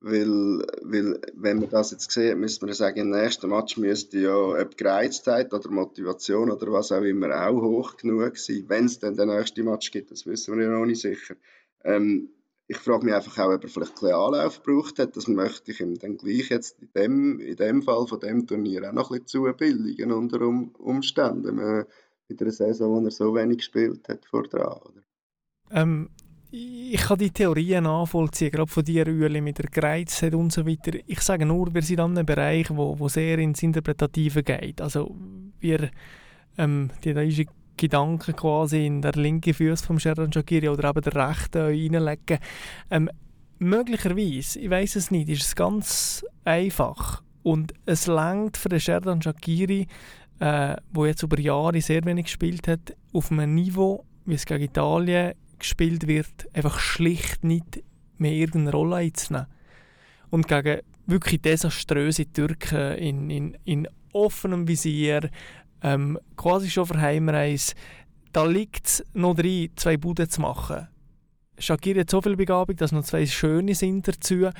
[0.00, 4.36] Weil, weil wenn man das jetzt sieht, müsste man sagen, im nächsten Match müsste ja
[4.36, 8.64] ob Gereiztheit oder Motivation oder was auch immer auch hoch genug sein.
[8.68, 11.34] Wenn es dann den nächsten Match gibt, das wissen wir ja noch nicht sicher.
[11.82, 12.30] Ähm,
[12.68, 15.16] ich frage mich einfach auch, ob er vielleicht ein bisschen Anlauf gebraucht hat.
[15.16, 18.88] Das möchte ich ihm dann gleich jetzt in dem, in dem Fall von dem Turnier
[18.88, 21.86] auch noch ein bisschen zubilligen unter um, Umständen
[22.28, 24.78] in einer Saison, wo er so wenig gespielt hat vor dran.
[24.84, 25.02] Oder?
[25.70, 26.10] Ähm,
[26.50, 30.98] ich kann die Theorien nachvollziehen, gerade von dir, Ueli, mit der Gereiztheit und so weiter.
[31.06, 34.80] Ich sage nur, wir sind an einem Bereich, wo, wo sehr ins Interpretative geht.
[34.80, 35.14] Also
[35.60, 35.90] wir,
[36.56, 37.44] ähm, die daische
[37.76, 42.38] Gedanken quasi in der linken Fuß vom Sherdan Shakiri oder eben der rechten reinlegen.
[42.90, 43.10] Ähm,
[43.58, 49.22] möglicherweise, ich weiß es nicht, ist es ganz einfach und es langt für den Sherdan
[49.22, 49.86] Shakiri
[50.40, 54.64] äh, wo jetzt über Jahre sehr wenig gespielt hat, auf einem Niveau, wie es gegen
[54.64, 57.82] Italien gespielt wird, einfach schlicht nicht
[58.18, 59.48] mehr irgendeine Rolle einzunehmen.
[60.30, 65.30] Und gegen wirklich desaströse Türken in, in, in offenem Visier,
[65.82, 67.74] ähm, quasi schon für Heimreise,
[68.32, 70.88] da liegt es noch drin, zwei Buden zu machen.
[71.58, 74.50] Shakiri hat so viel Begabung, dass noch zwei schöne sind dazu.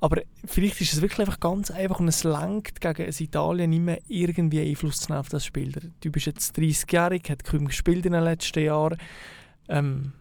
[0.00, 3.82] Aber vielleicht ist es wirklich einfach ganz einfach und es lenkt gegen das Italien nicht
[3.82, 5.72] mehr irgendwie Einfluss zu nehmen auf das Spiel.
[5.72, 8.98] Der Typ ist jetzt 30-jährig, hat kaum gespielt in den letzten Jahren.
[9.68, 10.12] Ähm,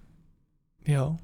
[0.85, 1.17] ja.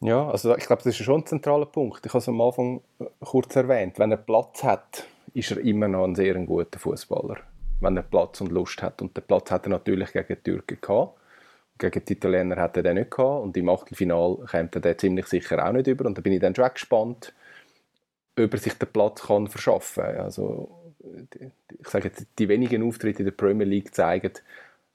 [0.00, 2.04] Ja, also ich glaube, das ist schon ein zentraler Punkt.
[2.04, 2.82] Ich habe es am Anfang
[3.20, 3.98] kurz erwähnt.
[3.98, 7.38] Wenn er Platz hat, ist er immer noch ein sehr guter Fußballer.
[7.80, 9.00] Wenn er Platz und Lust hat.
[9.00, 11.18] Und den Platz hat er natürlich gegen die Türken gehabt
[11.78, 15.26] gegen die Italiener hat er den nicht gehabt und im Achtelfinal kommt er den ziemlich
[15.26, 17.34] sicher auch nicht über und da bin ich dann schon gespannt,
[18.38, 20.16] ob er sich den Platz kann verschaffen kann.
[20.16, 20.94] Also,
[21.80, 24.32] ich sage jetzt, die wenigen Auftritte in der Premier League zeigen,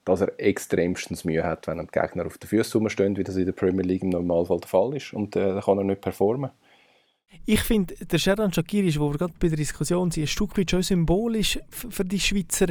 [0.04, 3.46] dass er extremstens Mühe hat, wenn die Gegner auf den Füßen stehen, wie das in
[3.46, 6.50] der Premier League im Normalfall der Fall ist und äh, kann er nicht performen.
[7.46, 10.70] Ich finde, der Sherdan Shakiri, wo wir gerade bei der Diskussion sind, ein Stück weit
[10.70, 12.66] schon symbolisch für die Schweizer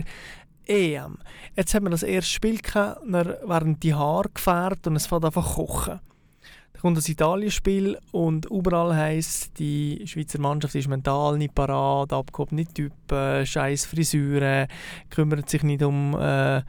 [0.65, 1.17] EM.
[1.55, 5.25] Jetzt haben wir das erste Spiel gehabt, dann werden die Haare gefärbt und es fängt
[5.25, 5.99] einfach kochen.
[6.73, 12.55] Dann kommt das Italien-Spiel und überall heisst, die Schweizer Mannschaft ist mental nicht parat, abgehoben
[12.55, 14.67] nicht Typen, scheiß Frisuren,
[15.09, 16.61] kümmert sich nicht um äh,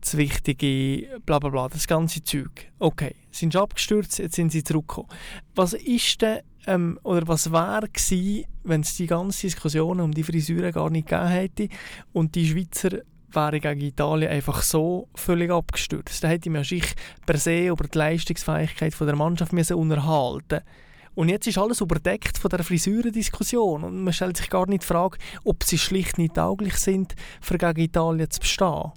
[0.00, 2.70] das Wichtige, bla bla bla, das ganze Zeug.
[2.78, 5.08] Okay, sind sie abgestürzt, jetzt sind sie zurückgekommen.
[5.54, 10.22] Was ist denn, ähm, oder was wäre gewesen, wenn es die ganze Diskussion um die
[10.22, 11.68] Frisuren gar nicht gegeben hätte
[12.12, 16.22] und die Schweizer wäre gegen Italien einfach so völlig abgestürzt.
[16.24, 16.94] Da hätte man sich
[17.26, 20.60] per se über die Leistungsfähigkeit der Mannschaft müssen unterhalten
[21.18, 24.86] und jetzt ist alles überdeckt von der Frisurendiskussion und man stellt sich gar nicht die
[24.86, 28.92] Frage, ob sie schlicht nicht tauglich sind, für gegen Italien zu bestehen.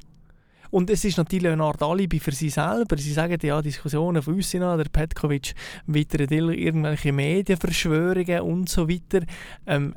[0.70, 2.96] Und es ist natürlich eine Art Alibi für sie selber.
[2.96, 5.56] Sie sagen ja, Diskussionen von uns der Petkovic
[5.88, 9.26] wittert irgendwelche Medienverschwörungen und so weiter.
[9.66, 9.96] Ähm,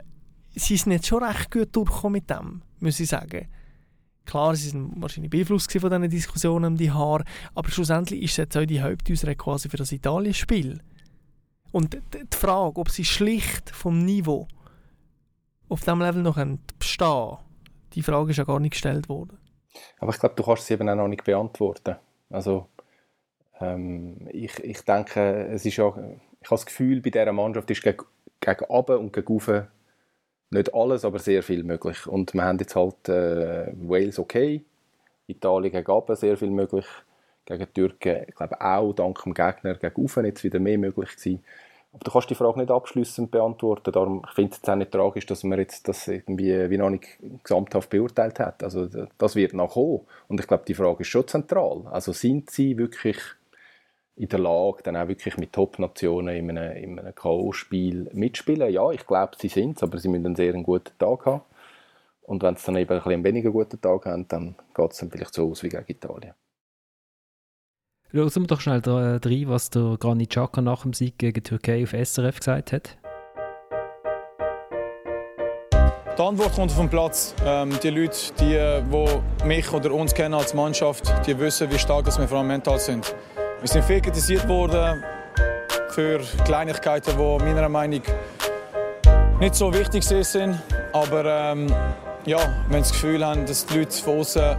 [0.54, 3.48] sie sind jetzt schon recht gut durchgekommen mit dem, muss ich sagen.
[4.26, 8.36] Klar, sie sind wahrscheinlich beeinflusst von diesen Diskussionen um die Haare, aber schlussendlich ist es
[8.38, 10.80] jetzt auch die Hauptausrede quasi für das Italien-Spiel.
[11.72, 14.48] Und die Frage, ob sie schlicht vom Niveau
[15.68, 16.38] auf diesem Level noch
[16.78, 17.38] bestehen
[17.94, 19.38] die Frage ist ja gar nicht gestellt worden.
[19.98, 21.96] Aber ich glaube, du kannst sie eben auch noch nicht beantworten.
[22.30, 22.68] Also,
[23.60, 26.18] ähm, ich, ich denke, es ist ja, ich habe
[26.50, 28.04] das Gefühl, bei dieser Mannschaft ist gegen,
[28.40, 29.68] gegen und gegen Ufe
[30.54, 32.06] nicht alles, aber sehr viel möglich.
[32.06, 34.64] Und wir haben jetzt halt äh, Wales okay,
[35.26, 36.86] Italien gegen Abend sehr viel möglich,
[37.44, 41.10] gegen die Türken, ich glaube auch dank dem Gegner gegen Ufen jetzt wieder mehr möglich
[41.16, 41.44] gewesen.
[41.92, 43.92] Aber du kannst die Frage nicht abschließend beantworten.
[43.92, 47.06] Darum finde ich es auch nicht tragisch, dass man jetzt das irgendwie wie noch nicht
[47.44, 48.64] gesamthaft beurteilt hat.
[48.64, 50.00] Also das wird noch kommen.
[50.26, 51.82] Und ich glaube, die Frage ist schon zentral.
[51.92, 53.18] Also sind sie wirklich
[54.16, 58.72] in der Lage, dann auch wirklich mit Top-Nationen in einem, in einem K.O.-Spiel mitspielen.
[58.72, 61.42] Ja, ich glaube, sie sind es, aber sie müssen einen sehr guten Tag haben.
[62.22, 64.98] Und wenn sie dann eben ein bisschen einen weniger guten Tag haben, dann geht es
[64.98, 66.34] dann vielleicht so aus wie gegen Italien.
[68.10, 71.82] Hören wir doch schnell rein, was der Granit Xhaka nach dem Sieg gegen die Türkei
[71.82, 72.96] auf SRF gesagt hat.
[76.16, 77.34] Die Antwort kommt vom Platz.
[77.44, 78.56] Ähm, die Leute, die,
[78.92, 82.78] die mich oder uns kennen als Mannschaft, die wissen, wie stark wir vor allem mental
[82.78, 83.16] sind.
[83.64, 85.02] Wir sind viel kritisiert worden
[85.88, 90.60] für Kleinigkeiten, die meiner Meinung nach nicht so wichtig sind.
[90.92, 91.68] Aber ähm,
[92.26, 94.54] ja, wenn das Gefühl haben, dass die Leute von außen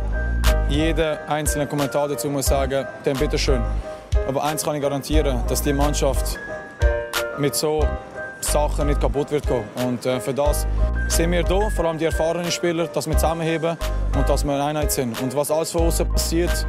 [0.69, 3.61] jeden einzelnen Kommentar dazu muss sagen, dann bitteschön.
[4.27, 6.39] Aber eins kann ich garantieren, dass die Mannschaft
[7.37, 7.87] mit so
[8.51, 9.63] Sachen nicht kaputt wird gehen.
[9.85, 10.67] Und äh, für das
[11.07, 13.77] sind wir da, vor allem die erfahrenen Spieler, dass wir zusammenheben
[14.17, 15.21] und dass wir eine Einheit sind.
[15.21, 16.65] Und was alles von außen passiert,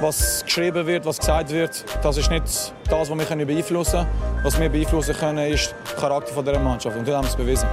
[0.00, 4.44] was geschrieben wird, was gesagt wird, das ist nicht das, was wir beeinflussen können.
[4.44, 6.96] Was wir beeinflussen können, ist der Charakter dieser Mannschaft.
[6.96, 7.68] Und das haben wir es bewiesen.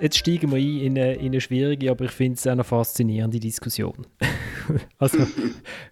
[0.00, 3.38] Jetzt steigen wir ein in eine, in eine schwierige, aber ich finde es eine faszinierende
[3.38, 4.06] Diskussion.
[4.98, 5.18] also,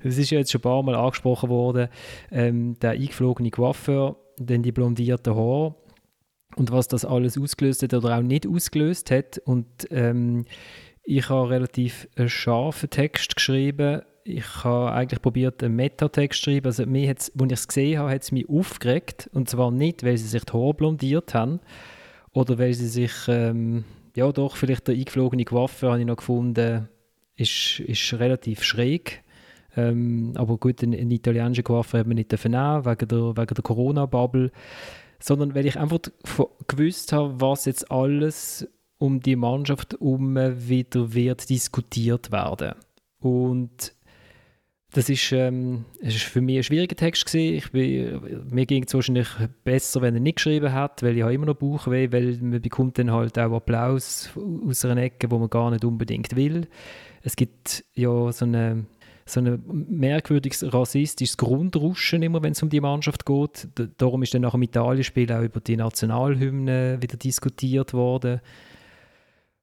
[0.02, 1.88] es ist ja jetzt schon ein paar Mal angesprochen worden,
[2.32, 5.74] ähm, der eingeflogene Coiffeur, dann die blondierten Haare
[6.56, 9.38] und was das alles ausgelöst hat oder auch nicht ausgelöst hat.
[9.38, 10.44] Und ähm,
[11.04, 14.02] ich habe relativ einen scharfen Text geschrieben.
[14.24, 16.66] Ich habe eigentlich probiert, einen Metatext zu schreiben.
[16.66, 19.30] Also, mir als ich es gesehen habe, hat es mich aufgeregt.
[19.32, 21.60] Und zwar nicht, weil sie sich die Haare blondiert haben
[22.32, 23.84] oder weil sie sich ähm,
[24.16, 26.88] ja doch, vielleicht der eingeflogene Waffe habe ich noch gefunden,
[27.36, 29.22] ist, ist relativ schräg.
[29.78, 33.62] Ähm, aber gut, einen, einen italienischen Coiffeur hat man nicht nehmen, wegen der, wegen der
[33.62, 34.50] Corona-Bubble.
[35.20, 36.00] Sondern weil ich einfach
[36.66, 42.74] gewusst habe, was jetzt alles um die Mannschaft herum wieder wird diskutiert werden.
[43.20, 43.94] Und
[44.92, 47.54] das ist, ähm, es ist für mich ein schwieriger Text gewesen.
[47.56, 49.28] Ich bin, mir ging es wahrscheinlich
[49.62, 52.98] besser, wenn er nicht geschrieben hat, weil ich habe immer noch Bauchweh, weil man bekommt
[52.98, 54.30] dann halt auch Applaus
[54.66, 56.66] aus einer Ecke, wo man gar nicht unbedingt will.
[57.22, 58.86] Es gibt ja so eine
[59.30, 63.68] so ein merkwürdiges rassistisches Grundruschen immer, wenn es um die Mannschaft geht.
[63.98, 68.40] Darum ist dann nach dem Italien-Spiel auch über die Nationalhymne wieder diskutiert worden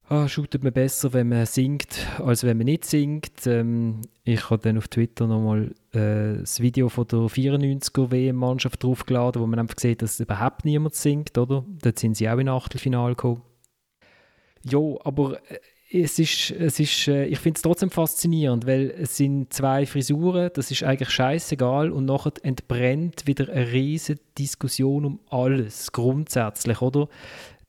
[0.09, 3.45] ah, shootet man besser, wenn man singt, als wenn man nicht singt.
[3.47, 9.41] Ähm, ich habe dann auf Twitter nochmal äh, das Video von der 94er WM-Mannschaft draufgeladen,
[9.41, 11.65] wo man einfach sieht, dass überhaupt niemand singt, oder?
[11.81, 13.41] Dort sind sie auch in Achtelfinale gekommen.
[14.63, 15.59] Ja, aber äh,
[15.91, 20.49] es ist, es ist, äh, ich finde es trotzdem faszinierend, weil es sind zwei Frisuren,
[20.53, 27.07] das ist eigentlich scheißegal und nachher entbrennt wieder eine riesige Diskussion um alles, grundsätzlich, oder?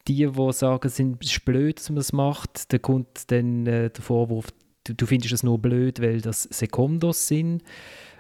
[0.09, 4.03] die, die sagen, es ist blöd, dass man das macht, da kommt dann äh, der
[4.03, 4.47] Vorwurf,
[4.85, 7.63] du, du, findest es nur blöd, weil das Sekundos sind.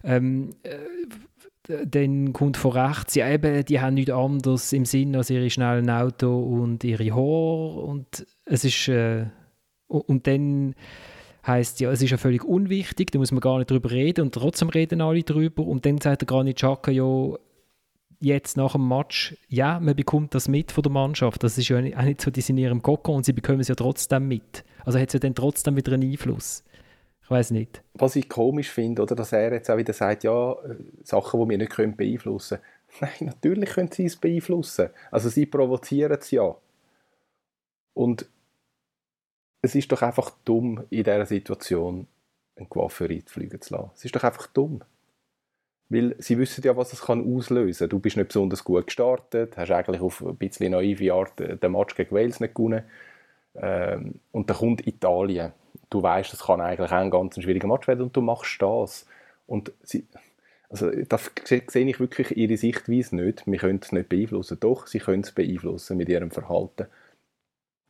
[0.03, 0.77] Ähm, äh,
[1.85, 5.91] dann kommt von rechts, ja eben, die haben nichts anderes im Sinn als ihre schnellen
[5.91, 9.27] Auto und ihre Haare und es ist äh,
[9.89, 10.75] und dann
[11.47, 14.35] heißt ja, es ist ja völlig unwichtig, da muss man gar nicht drüber reden und
[14.35, 17.37] trotzdem reden alle drüber und dann sagt der Granit Xhaka ja,
[18.21, 21.43] jetzt nach dem Match, ja, man bekommt das mit von der Mannschaft.
[21.43, 23.69] Das ist ja auch nicht so, die sind in ihrem Kokon und sie bekommen es
[23.69, 24.65] ja trotzdem mit.
[24.85, 26.65] Also hat es ja dann trotzdem wieder einen Einfluss.
[27.23, 27.83] Ich weiß nicht.
[27.95, 31.51] Was ich komisch finde, oder, dass er jetzt auch wieder sagt, ja, äh, Sachen, die
[31.51, 33.11] wir nicht können beeinflussen können.
[33.21, 34.91] Nein, natürlich können sie es beeinflussen.
[35.11, 36.55] Also sie provozieren es ja.
[37.95, 38.29] Und
[39.67, 42.07] es ist doch einfach dumm, in dieser Situation
[42.57, 43.91] einen Coiffeur einfliegen zu lassen.
[43.95, 44.81] Es ist doch einfach dumm.
[45.89, 47.91] Weil sie wissen ja, was es kann auslösen kann.
[47.91, 51.95] Du bist nicht besonders gut gestartet, hast eigentlich auf ein bisschen naive Art den Match
[51.95, 52.83] gegen Wales nicht gewonnen.
[53.55, 55.53] Ähm, und dann kommt Italien.
[55.91, 59.07] Du weißt, das kann eigentlich auch ein ganz schwieriger Match werden und du machst das.
[59.47, 60.07] Und sie,
[60.69, 63.47] also das sehe ich wirklich ihre Sichtweise nicht.
[63.47, 64.59] Wir können es nicht beeinflussen.
[64.59, 66.87] Doch, sie können es beeinflussen mit ihrem Verhalten.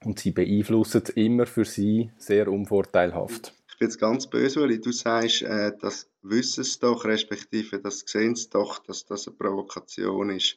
[0.05, 4.79] Und sie beeinflussen es immer für sie sehr unvorteilhaft ich bin jetzt ganz böse, weil
[4.79, 9.37] du sagst, äh, das wissen sie doch, respektive das sehen sie doch, dass das eine
[9.37, 10.57] Provokation ist.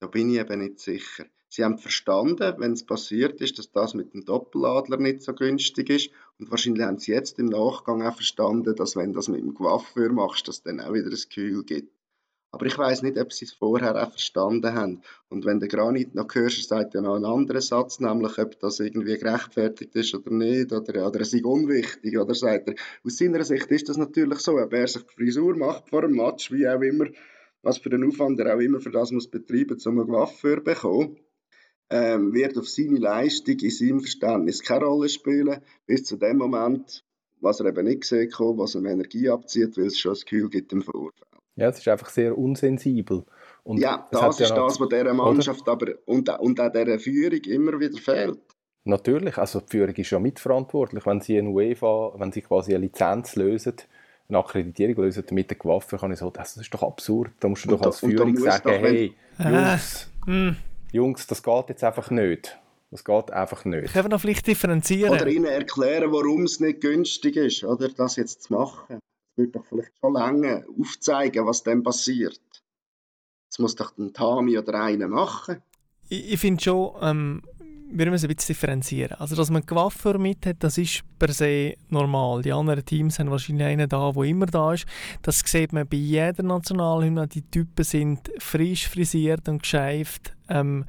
[0.00, 1.26] Da bin ich eben nicht sicher.
[1.48, 5.90] Sie haben verstanden, wenn es passiert ist, dass das mit dem Doppeladler nicht so günstig
[5.90, 6.10] ist.
[6.40, 9.54] Und wahrscheinlich haben sie jetzt im Nachgang auch verstanden, dass wenn du das mit dem
[9.54, 11.95] Coiffeur machst, dass dann auch wieder ein Gefühl gibt.
[12.56, 15.02] Aber ich weiß nicht, ob sie es vorher auch verstanden haben.
[15.28, 18.80] Und wenn der Granit noch hörst, sagt er noch einen anderen Satz, nämlich ob das
[18.80, 23.44] irgendwie gerechtfertigt ist oder nicht, oder, oder es ist unwichtig, oder sagt er, aus seiner
[23.44, 26.66] Sicht ist das natürlich so, ob er sich die Frisur macht vor dem Match, wie
[26.66, 27.08] auch immer,
[27.60, 30.62] was für den Aufwand er auch immer für das muss betreiben, um eine Waffe zu
[30.62, 31.18] bekommen,
[31.90, 37.04] ähm, wird auf seine Leistung in seinem Verständnis keine Rolle spielen, bis zu dem Moment,
[37.38, 40.72] was er eben nicht sieht, was ihm Energie abzieht, weil es schon das Gefühl gibt
[40.72, 41.35] im Vorfeld.
[41.56, 43.24] Ja, es ist einfach sehr unsensibel.
[43.64, 47.40] Und ja, das ist ja das, was dieser Mannschaft aber, und, und auch dieser Führung
[47.44, 48.38] immer wieder fehlt.
[48.84, 52.84] Natürlich, also die Führung ist ja mitverantwortlich, wenn sie eine UEFA, wenn sie quasi eine
[52.84, 53.74] Lizenz lösen,
[54.28, 57.32] eine Akkreditierung lösen mit der Waffe, kann ich so, das ist doch absurd.
[57.40, 60.52] Da musst du und doch als Führung sagen, hey, Jungs, äh,
[60.92, 62.58] Jungs, das geht jetzt einfach nicht.
[62.90, 63.92] Das geht einfach nicht.
[63.92, 65.12] Können wir noch vielleicht differenzieren?
[65.12, 69.00] Oder ihnen erklären, warum es nicht günstig ist, oder das jetzt zu machen.
[69.36, 72.40] Würde doch vielleicht schon lange aufzeigen, was dann passiert.
[73.50, 75.62] Das muss doch ein Tami oder einer machen.
[76.08, 77.42] Ich, ich finde schon, ähm,
[77.90, 79.16] wir müssen ein bisschen differenzieren.
[79.18, 82.42] Also, dass man Coiffeur mit hat, das ist per se normal.
[82.42, 84.86] Die anderen Teams haben wahrscheinlich einen da, der immer da ist.
[85.22, 87.28] Das sieht man bei jeder Nationalhymne.
[87.28, 90.34] Die Typen sind frisch frisiert und gescheift.
[90.48, 90.84] Ähm,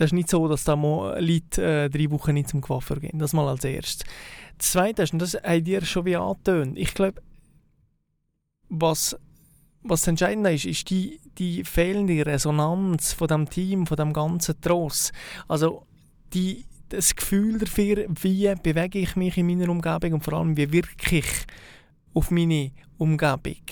[0.00, 3.18] das ist nicht so, dass da Leute äh, drei Wochen nicht zum Coiffeur gehen.
[3.18, 4.08] Das mal als erstes.
[4.56, 7.20] Das Zweite ist, und das habt ihr schon wie angetönt, ich glaube,
[8.70, 9.14] was
[9.82, 15.12] was entscheidend ist, ist die, die fehlende Resonanz von dem Team, von dem ganzen Tross.
[15.48, 15.86] Also
[16.32, 20.72] die, das Gefühl dafür, wie bewege ich mich in meiner Umgebung und vor allem, wie
[20.72, 21.46] wirke ich
[22.14, 23.62] auf meine Umgebung.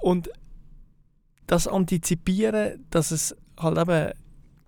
[0.00, 0.30] Und
[1.48, 4.12] das Antizipieren, dass es halt eben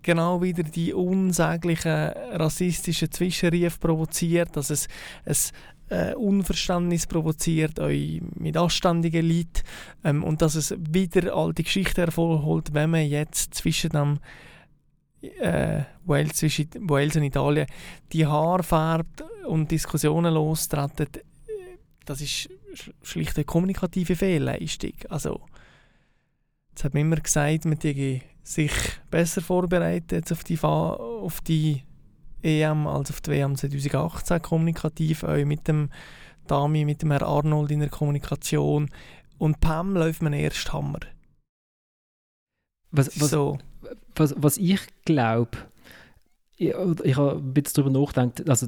[0.03, 4.89] genau wieder die unsäglichen rassistischen Zwischenrufe provoziert, dass es,
[5.25, 5.53] es
[5.89, 9.63] äh, Unverständnis provoziert, euch mit anständigen Leuten
[10.05, 14.19] ähm, und dass es wieder alte Geschichten hervorholt, wenn man jetzt zwischen dem
[15.21, 17.67] äh, Wales, zwischen Wales und Italien
[18.13, 21.07] die Haare färbt und Diskussionen lostreten,
[22.05, 22.49] das ist
[23.03, 24.95] schlicht eine kommunikative Fehlleistung.
[25.09, 25.41] Also,
[26.73, 27.79] jetzt hat man immer gesagt, man
[28.43, 28.73] sich
[29.11, 31.83] besser vorbereitet auf die, auf die
[32.43, 35.91] EM als auf die WM 2018 kommunikativ, auch mit dem
[36.47, 38.91] Dami, mit dem Herrn Arnold in der Kommunikation.
[39.39, 41.01] Und Pam läuft man erst Hammer.
[42.91, 43.59] Was, was, so.
[44.17, 45.59] was, was ich glaube,
[46.57, 48.67] ich, ich habe ein bisschen darüber nachgedacht, also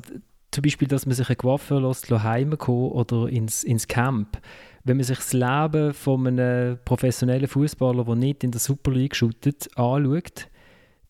[0.50, 4.40] zum Beispiel, dass man sich eine Waffe lässt, heimkommen oder ins, ins Camp.
[4.84, 9.16] Wenn man sich das Leben von einem professionellen Fußballer, der nicht in der Super League
[9.16, 10.48] shootet, anschaut,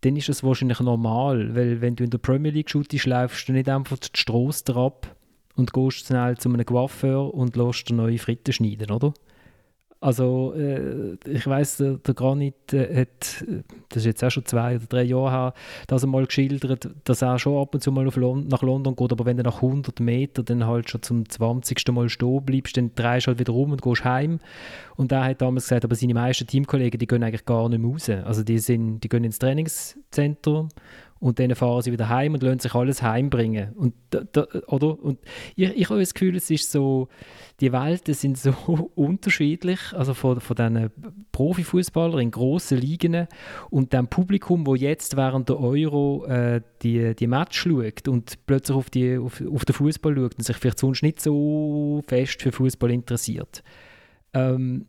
[0.02, 3.52] dann ist das wahrscheinlich normal, weil wenn du in der Premier League shootest, läufst du
[3.52, 5.16] nicht einfach die Strasse ab
[5.56, 9.12] und gehst schnell zu einem Coiffeur und lässt dir neue Fritten schneiden, oder?
[10.00, 13.44] Also äh, ich weiß, der, der Granit äh, hat,
[13.88, 15.54] das ist jetzt auch schon zwei oder drei Jahre her,
[15.86, 19.12] dass er mal geschildert, dass er schon ab und zu mal Lond nach London geht,
[19.12, 21.88] aber wenn du nach 100 Metern dann halt schon zum 20.
[21.92, 24.40] Mal stehen bleibst, dann drehst du halt wieder rum und gehst heim.
[24.96, 27.90] Und er hat damals gesagt, aber seine meisten Teamkollegen, die gehen eigentlich gar nicht mehr
[27.90, 28.08] raus.
[28.10, 30.68] Also die, sind, die gehen ins Trainingszentrum
[31.24, 33.72] und dann fahren sie wieder heim und lassen sich alles heimbringen.
[33.72, 35.02] Und, da, oder?
[35.02, 35.18] und
[35.56, 37.08] ich, ich habe das Gefühl, es ist so,
[37.60, 38.50] die Welten sind so
[38.94, 40.90] unterschiedlich, also von, von diesen
[41.32, 43.26] Profifußballern in grossen Ligen
[43.70, 48.76] und dem Publikum, wo jetzt während der Euro äh, die, die Match schaut und plötzlich
[48.76, 52.52] auf, die, auf, auf den Fußball schaut und sich vielleicht sonst nicht so fest für
[52.52, 53.64] Fußball interessiert.
[54.34, 54.84] Ähm,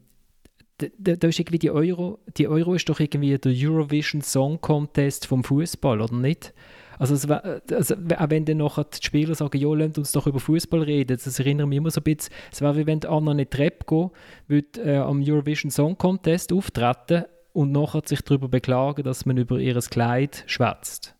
[0.78, 5.28] da, da ist irgendwie die Euro, die Euro ist doch irgendwie der Eurovision Song Contest
[5.28, 6.54] vom Fußball, oder nicht?
[6.98, 10.40] Also, es, also auch wenn dann nachher die Spieler sagen, ja, lasst uns doch über
[10.40, 13.52] Fußball reden, das erinnert mich immer so ein bisschen, es wäre wie wenn Anna nicht
[13.52, 14.12] Treppe gehen
[14.48, 19.60] würde äh, am Eurovision Song Contest auftreten und nachher sich darüber beklagen, dass man über
[19.60, 21.16] ihr Kleid schwätzt.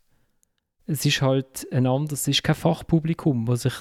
[0.86, 3.74] Es ist halt ein anderes, es ist kein Fachpublikum, was sich,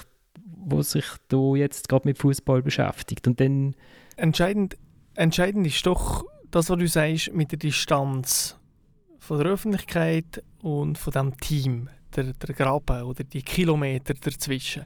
[0.65, 3.27] was sich da jetzt gerade mit Fußball beschäftigt.
[3.27, 3.75] Und dann
[4.15, 4.77] entscheidend
[5.15, 8.57] entscheidend ist doch das, was du sagst mit der Distanz
[9.19, 14.85] von der Öffentlichkeit und von dem Team, der, der Graben oder die Kilometer dazwischen.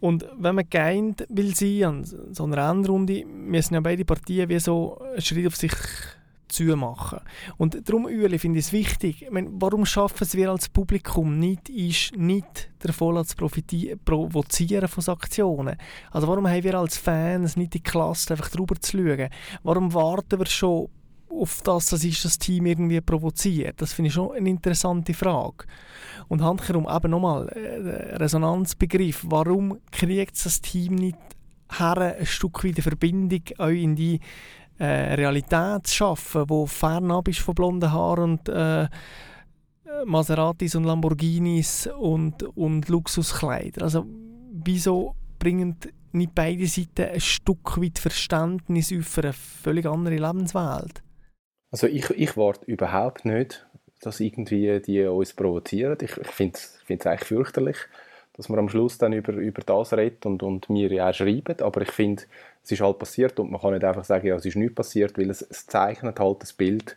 [0.00, 4.58] Und wenn man geeint will sein an so einer Endrunde, müssen ja beide Partien wie
[4.58, 5.72] so einen Schritt auf sich
[6.50, 7.20] zu machen.
[7.56, 9.22] Und darum, Ueli, finde ich es wichtig.
[9.22, 13.36] Ich meine, warum schaffen es wir als Publikum nicht, ist nicht davon zu
[14.04, 15.76] provozieren von Aktionen?
[16.10, 19.28] Also warum haben wir als Fans nicht die Klasse, einfach drüber zu schauen?
[19.62, 20.88] Warum warten wir schon
[21.30, 23.80] auf das, das ist das Team irgendwie provoziert?
[23.80, 25.64] Das finde ich schon eine interessante Frage.
[26.28, 29.24] Und handherum eben nochmal, äh, Resonanzbegriff.
[29.28, 31.18] Warum kriegt das Team nicht
[31.78, 34.20] her, ein Stück weit Verbindung euch in die
[34.80, 38.88] äh, Realität zu schaffen, wo fernab ist von blonden Haaren und äh,
[40.06, 43.82] Maseratis und Lamborghinis und, und Luxuskleider.
[43.82, 44.06] Also
[44.52, 45.76] wieso bringen
[46.12, 51.02] nicht beide Seiten ein Stück weit Verständnis für eine völlig andere Lebenswelt?
[51.70, 53.66] Also ich, ich warte überhaupt nicht,
[54.00, 55.98] dass irgendwie die uns provozieren.
[56.00, 57.76] Ich, ich finde es eigentlich fürchterlich,
[58.32, 61.60] dass man am Schluss dann über, über das redet und, und mir ja schreiben.
[61.60, 62.22] Aber ich finde,
[62.62, 65.18] es ist halt passiert und man kann nicht einfach sagen, ja, es ist nicht passiert,
[65.18, 66.96] weil es, es zeichnet halt das Bild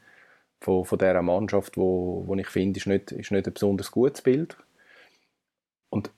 [0.59, 4.21] von, von dieser Mannschaft, wo, wo ich finde, ist nicht, ist nicht ein besonders gutes
[4.21, 4.57] Bild.
[5.89, 6.11] Und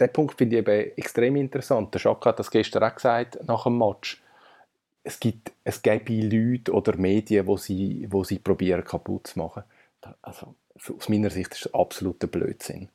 [0.00, 1.92] den Punkt finde ich eben extrem interessant.
[1.94, 4.22] Der Schock hat das gestern auch gesagt nach dem Match.
[5.02, 9.64] Es gibt, es gäbe Leute oder Medien, die sie, wo sie probieren kaputt zu machen.
[10.22, 10.54] Also,
[10.96, 12.88] aus meiner Sicht ist das absoluter Blödsinn.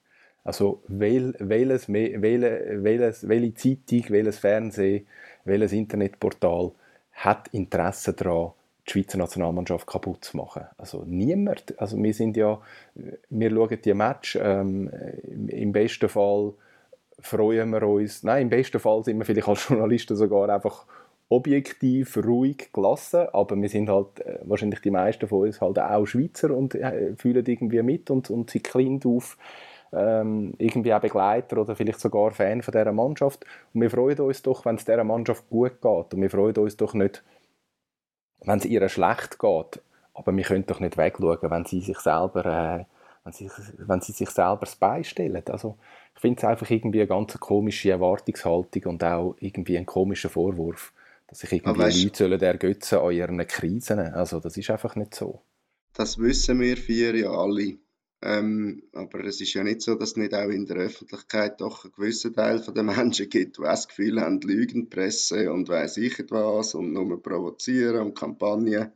[0.44, 5.08] Also wel, welches, welche, welches, welche Zeitung, welches Fernsehen,
[5.46, 6.72] welches Internetportal
[7.14, 8.52] hat Interesse daran,
[8.88, 10.66] die Schweizer Nationalmannschaft kaputt zu machen.
[10.78, 11.80] Also niemand.
[11.80, 12.60] Also wir sind ja,
[13.30, 14.90] wir schauen die Match, ähm,
[15.48, 16.54] im besten Fall
[17.20, 20.86] freuen wir uns, nein, im besten Fall sind wir vielleicht als Journalisten sogar einfach
[21.30, 26.06] objektiv, ruhig, gelassen, aber wir sind halt, äh, wahrscheinlich die meisten von uns halt auch
[26.06, 29.38] Schweizer und äh, fühlen irgendwie mit und, und sind klein auf
[29.96, 33.46] ähm, irgendwie auch Begleiter oder vielleicht sogar Fan von dieser Mannschaft.
[33.74, 36.14] Und wir freuen uns doch, wenn es dieser Mannschaft gut geht.
[36.14, 37.24] Und wir freuen uns doch nicht,
[38.42, 39.82] wenn es ihr schlecht geht.
[40.14, 42.86] Aber wir können doch nicht wegschauen, wenn sie sich selber, äh,
[43.24, 45.44] wenn sie, wenn sie sich selber das beistellen.
[45.50, 45.78] Also,
[46.16, 50.94] ich finde es einfach irgendwie eine ganz komische Erwartungshaltung und auch irgendwie ein komischer Vorwurf,
[51.28, 54.00] dass sich irgendwie weißt, Leute sollen ergötzen an ihren Krisen.
[54.00, 55.42] Also, das ist einfach nicht so.
[55.94, 57.78] Das wissen wir vier ja alle.
[58.28, 61.86] Ähm, aber es ist ja nicht so, dass es nicht auch in der Öffentlichkeit doch
[61.86, 66.74] einen gewissen Teil der Menschen gibt, die das Gefühl haben, Lügenpresse und weiss ich was
[66.74, 68.92] und nur provozieren und Kampagnen.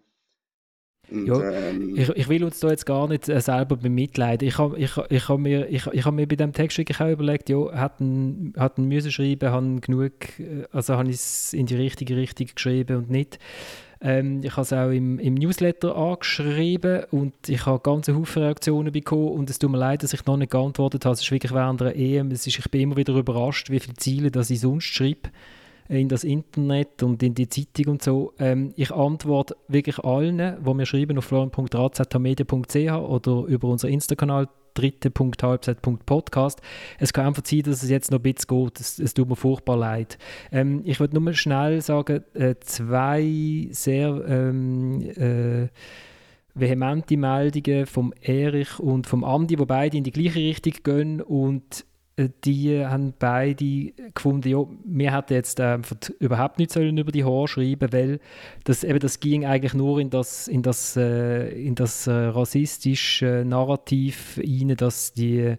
[1.12, 4.48] Und, ja, ähm, ich, ich, will uns da jetzt gar nicht äh, selber bemitleiden.
[4.48, 7.10] Ich habe ich, ich hab mir, ich, ich hab mir bei dem Text wirklich auch
[7.10, 8.54] überlegt, ja, hätten
[8.88, 13.10] müssen schreiben, haben genug, äh, also habe ich es in die richtige Richtung geschrieben und
[13.12, 13.40] nicht.
[14.02, 18.94] Ähm, ich habe es auch im, im, Newsletter angeschrieben und ich habe ganz Haufen Reaktionen
[18.94, 21.14] bekommen und es tut mir leid, dass ich noch nicht geantwortet habe.
[21.14, 23.96] Es ist wirklich während der EM, es ist, ich bin immer wieder überrascht, wie viele
[23.96, 25.30] Ziele dass ich sonst schreibe
[25.90, 28.34] in das Internet und in die Zeitung und so.
[28.40, 36.62] Ähm, ich antworte wirklich allen, die mir schreiben auf florian.razmedia.ch oder über unseren Insta-Kanal dritte.halbzeit.podcast.
[37.00, 38.80] Es kann einfach sein, dass es jetzt noch ein bisschen geht.
[38.80, 40.18] Es, es tut mir furchtbar leid.
[40.52, 45.68] Ähm, ich würde nur mal schnell sagen, äh, zwei sehr ähm, äh,
[46.54, 51.86] vehemente Meldungen vom Erich und vom Andi, die beide in die gleiche Richtung gehen und
[52.28, 55.80] die haben beide gefunden, ja, wir hätten jetzt äh,
[56.20, 58.20] überhaupt nicht sollen über die Haare schreiben, weil
[58.64, 63.44] das, eben, das ging eigentlich nur in das, in das, äh, in das äh, rassistische
[63.46, 65.56] Narrativ rein, dass die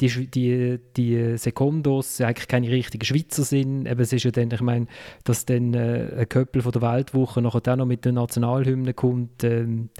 [0.00, 3.86] die, die, die Sekundos eigentlich keine richtigen Schweizer sind.
[3.86, 4.86] Eben, es ist ja dann, ich meine,
[5.22, 9.44] dass dann äh, ein Köppel von der Weltwoche nachher auch noch mit den Nationalhymnen kommt.
[9.44, 9.90] Ähm,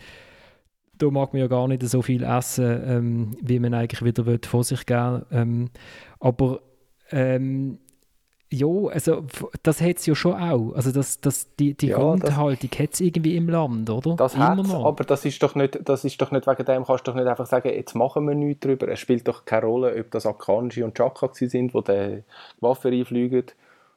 [1.02, 4.40] da mag man ja gar nicht so viel essen, ähm, wie man eigentlich wieder will,
[4.46, 5.70] vor sich geben ähm,
[6.20, 6.60] Aber
[7.10, 7.78] ähm,
[8.50, 9.24] ja, also
[9.62, 10.74] das hat es ja schon auch.
[10.74, 14.14] Also das, das, die, die ja, Grundhaltung hat es irgendwie im Land, oder?
[14.16, 17.10] Das hat aber das ist, doch nicht, das ist doch nicht wegen dem, kannst du
[17.10, 18.88] doch nicht einfach sagen, jetzt machen wir nichts darüber.
[18.88, 22.22] Es spielt doch keine Rolle, ob das Akanji und Chaka sind, die die
[22.60, 23.46] Waffe einfliegen,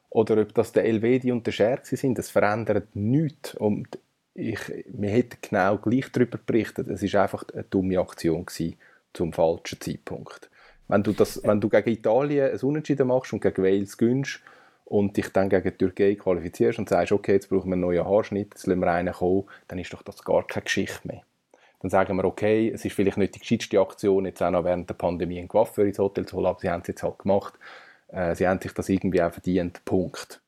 [0.08, 2.16] oder ob das der Elvedi und der Scher sind.
[2.16, 3.54] Das verändert nichts.
[3.54, 3.98] Und
[4.36, 6.88] ich, wir hätten genau gleich darüber berichtet.
[6.88, 8.76] Es war einfach eine dumme Aktion gewesen,
[9.12, 10.50] zum falschen Zeitpunkt.
[10.88, 14.40] Wenn du, das, wenn du gegen Italien ein Unentschieden machst und gegen Wales gönnst
[14.84, 18.04] und dich dann gegen die Türkei qualifizierst und sagst, okay, jetzt brauchen wir einen neuen
[18.04, 21.22] Haarschnitt, jetzt lassen wir einen kommen, dann ist doch das gar keine Geschichte mehr.
[21.80, 24.88] Dann sagen wir, okay, es ist vielleicht nicht die gescheiteste Aktion, jetzt auch noch während
[24.88, 27.54] der Pandemie einen Coiffeur ins Hotel zu holen, aber sie haben es jetzt halt gemacht.
[28.08, 30.40] Äh, sie haben sich das irgendwie auch verdient, Punkt.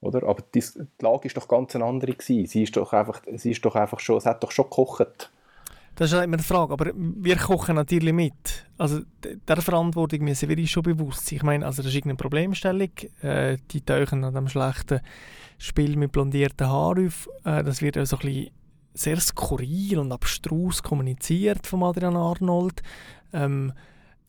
[0.00, 0.22] Oder?
[0.24, 2.46] Aber die, die Lage ist doch ganz eine andere gewesen.
[2.46, 5.30] Sie ist doch einfach, sie ist doch einfach schon, es hat doch schon gekocht.
[5.96, 8.66] Das ist immer eine Frage, aber wir kochen natürlich mit.
[8.76, 11.38] Also der Verantwortung müssen wir uns schon bewusst sein.
[11.38, 12.90] Ich meine, also das ist irgendeine Problemstellung.
[13.20, 15.00] Äh, die tauchen an dem schlechten
[15.58, 17.28] Spiel mit blondierten Haaren auf.
[17.44, 18.50] Äh, das wird also ein bisschen
[18.94, 22.80] sehr skurril und abstrus kommuniziert von Adrian Arnold.
[23.32, 23.72] Ähm,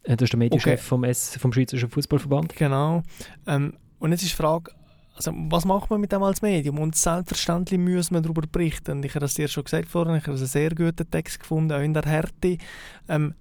[0.01, 0.81] das ist der Medienchef okay.
[0.81, 2.55] vom, S, vom Schweizerischen Fußballverband.
[2.55, 3.03] Genau.
[3.45, 4.71] Ähm, und jetzt ist die Frage,
[5.19, 6.79] also was macht man mit dem als Medium?
[6.79, 9.03] Und selbstverständlich müssen wir darüber berichten.
[9.03, 11.81] Ich habe das dir schon gesagt vorhin, ich habe einen sehr guten Text gefunden, auch
[11.81, 12.57] in der Härte.
[13.09, 13.35] Ähm,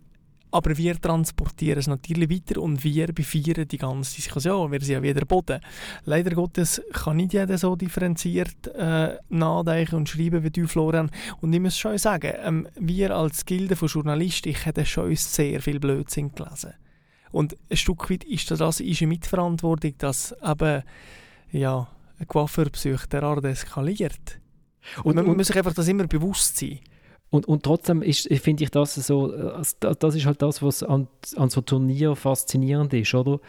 [0.51, 4.73] aber wir transportieren es natürlich weiter und wir befeiern die ganze Diskussion.
[4.73, 5.61] Wir sind ja wieder Boden.
[6.05, 11.13] Leider Gottes kann nicht jeder so differenziert äh, nachdenken und schreiben wie du, Florian.
[11.41, 15.61] Und ich muss schon sagen, ähm, wir als Gilde von Journalisten, ich hätte schon sehr
[15.63, 16.73] viel Blödsinn gelesen.
[17.31, 20.83] Und ein Stück weit ist das eine Mitverantwortung, dass eben
[21.51, 21.89] ja,
[22.19, 24.41] eine Coiffeurpsych derart eskaliert.
[25.03, 26.81] Und, und man muss sich einfach das immer bewusst sein.
[27.31, 31.51] Und, und trotzdem finde ich das so, äh, das ist halt das, was an, an
[31.51, 33.41] so Turnier faszinierend ist, oder?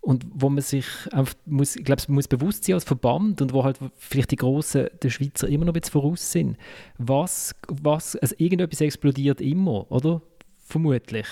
[0.00, 3.52] Und wo man sich einfach, muss, ich glaube, man muss bewusst sein als Verband und
[3.52, 6.56] wo halt vielleicht die Großen der Schweizer immer noch ein bisschen voraus sind.
[6.96, 10.22] Was, was, also irgendetwas explodiert immer, oder?
[10.58, 11.26] Vermutlich.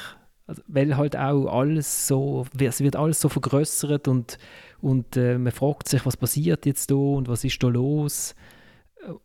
[0.46, 4.38] Also, weil halt auch alles so, es wird alles so vergrößert und,
[4.80, 8.34] und äh, man fragt sich, was passiert jetzt da und was ist da los?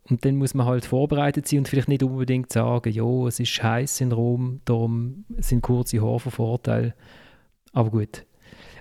[0.09, 3.61] Und dann muss man halt vorbereitet sein und vielleicht nicht unbedingt sagen, ja, es ist
[3.61, 6.95] heiß in Rom, darum sind kurze Haare von Vorteil.
[7.73, 8.25] Aber gut.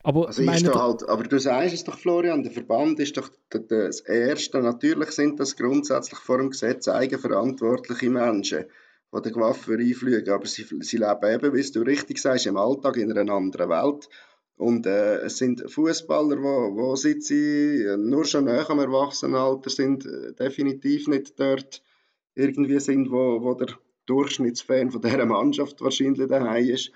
[0.03, 4.01] Aber, also da halt, aber du sagst es doch, Florian, der Verband ist doch das
[4.01, 4.61] Erste.
[4.61, 8.65] Natürlich sind das grundsätzlich vor dem Gesetz eigenverantwortliche Menschen,
[9.15, 10.31] die den Waffe einfliegen.
[10.33, 14.09] Aber sie, sie leben eben, wie du richtig sagst, im Alltag in einer anderen Welt.
[14.57, 20.05] Und äh, es sind Fußballer, wo, wo seit sie nur schon näher am Erwachsenenalter sind,
[20.05, 21.83] äh, definitiv nicht dort
[22.35, 23.69] irgendwie sind, wo, wo der
[24.07, 26.91] Durchschnittsfan von dieser Mannschaft wahrscheinlich daheim ist.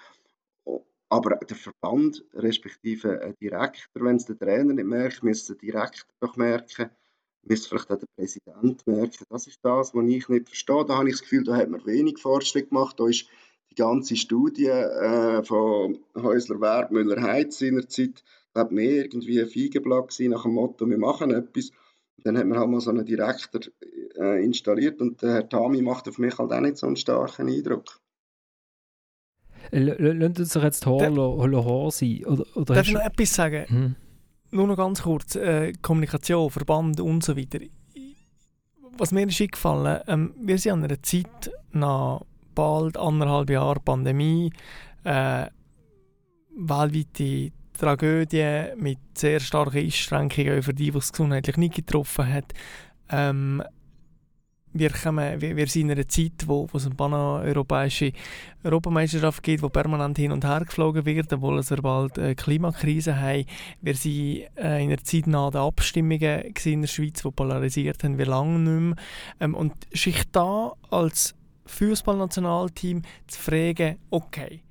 [1.08, 6.08] Aber der Verband, respektive ein Direktor, wenn es der Trainer nicht merkt, müsste der Direktor
[6.20, 6.90] doch merken,
[7.43, 9.24] müsste vielleicht auch der Präsident merken.
[9.28, 10.84] Das ist das, was ich nicht verstehe.
[10.86, 12.99] Da habe ich das Gefühl, da hat man wenig Fortschritt gemacht.
[12.99, 13.26] Da ist
[13.70, 18.22] die ganze Studie äh, von Häusler Werb, Müller Heiz seinerzeit,
[18.53, 21.70] glaube mehr irgendwie ein Feigenblatt nach dem Motto, wir machen etwas.
[22.18, 23.62] dann hat man halt mal so einen Direktor
[24.16, 27.49] äh, installiert und der Herr Tami macht auf mich halt auch nicht so einen starken
[27.49, 27.99] Eindruck.
[29.70, 32.24] Lass uns doch jetzt Horror sein.
[32.26, 33.64] Oder, oder Darf ich noch etwas sagen?
[33.68, 33.97] Hm?
[34.53, 35.34] Nur noch ganz kurz.
[35.34, 37.59] Äh, Kommunikation, Verband und so weiter.
[38.98, 42.20] Was mir ist eingefallen, ähm, wir sind an einer Zeit nach
[42.55, 44.53] bald anderthalb Jahre Pandemie,
[45.05, 45.46] äh,
[46.55, 52.53] weltweite Tragödie mit sehr starken Einschränkungen für die, die es gesundheitlich nicht getroffen hat.
[53.09, 53.62] Ähm,
[54.73, 58.12] wir, kommen, wir, wir sind in einer Zeit, wo, wo es eine paneuropäische
[58.64, 63.45] Europameisterschaft gibt, wo permanent hin und her geflogen wird, obwohl wir bald eine Klimakrise haben.
[63.81, 68.18] Wir sind äh, in einer Zeit nach den Abstimmungen in der Schweiz, die polarisiert haben,
[68.18, 68.97] wie lange nicht mehr.
[69.41, 71.35] Ähm, und sich da als
[71.66, 74.62] Fußballnationalteam zu fragen, okay,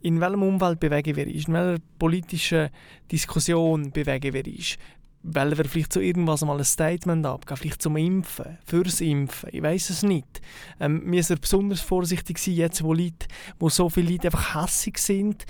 [0.00, 2.70] in welchem Umfeld bewegen wir uns, in welcher politischen
[3.10, 4.76] Diskussion bewegen wir uns,
[5.22, 9.62] weil wir vielleicht zu irgendwas mal ein Statement abgeben, vielleicht zum Impfen, fürs Impfen, ich
[9.62, 10.40] weiß es nicht.
[10.80, 13.26] Ähm, wir sind besonders vorsichtig sein, jetzt wo, Leute,
[13.58, 15.44] wo so viele Leute einfach hässig sind,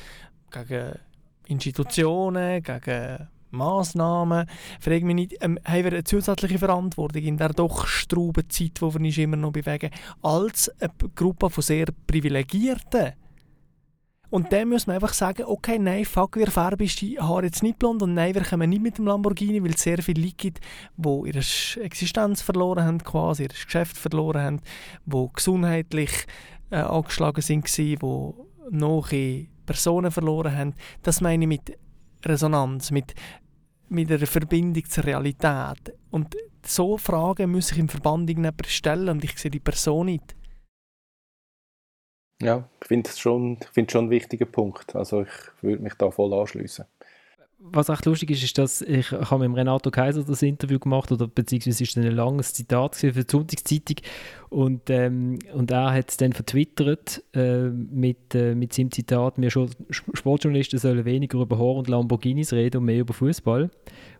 [0.51, 0.99] gegen
[1.47, 4.47] Institutionen, gegen Massnahmen,
[4.81, 8.93] frage mich nicht, ähm, haben wir eine zusätzliche Verantwortung in der doch strauben Zeit, wo
[8.93, 9.91] wir uns immer noch bewegen,
[10.23, 13.13] als eine Gruppe von sehr Privilegierten?
[14.33, 17.79] Und dann muss man einfach sagen, okay, nein, fuck, wir färben die Haare jetzt nicht
[17.79, 20.61] blond und nein, wir kommen nicht mit dem Lamborghini, weil es sehr viele Leute gibt,
[20.97, 24.61] die ihre Existenz verloren haben, quasi, ihr Geschäft verloren haben,
[25.05, 26.27] die gesundheitlich
[26.71, 27.99] äh, angeschlagen sind, die
[28.71, 29.11] noch
[29.67, 30.75] Personen verloren haben.
[31.03, 31.79] Das meine ich mit
[32.25, 33.13] Resonanz, mit,
[33.91, 35.95] mit einer Verbindung zur Realität.
[36.11, 38.31] Und so Fragen muss ich im Verband
[38.67, 40.35] stellen und ich sehe die Person nicht.
[42.43, 44.97] Ja, ich finde es schon, find schon ein wichtiger Punkt.
[44.97, 46.85] Also ich würde mich da voll anschließen.
[47.65, 51.13] Was echt lustig ist, ist, dass ich, ich habe mit Renato Kaiser das Interview gemacht
[51.13, 53.99] oder beziehungsweise ist ein langes Zitat für die Sonntagszeitung
[54.49, 59.51] und, ähm, und er hat es dann vertwittert äh, mit, äh, mit seinem Zitat, wir
[59.91, 63.71] Sportjournalisten sollen weniger über Haar und Lamborghinis reden und mehr über Fußball.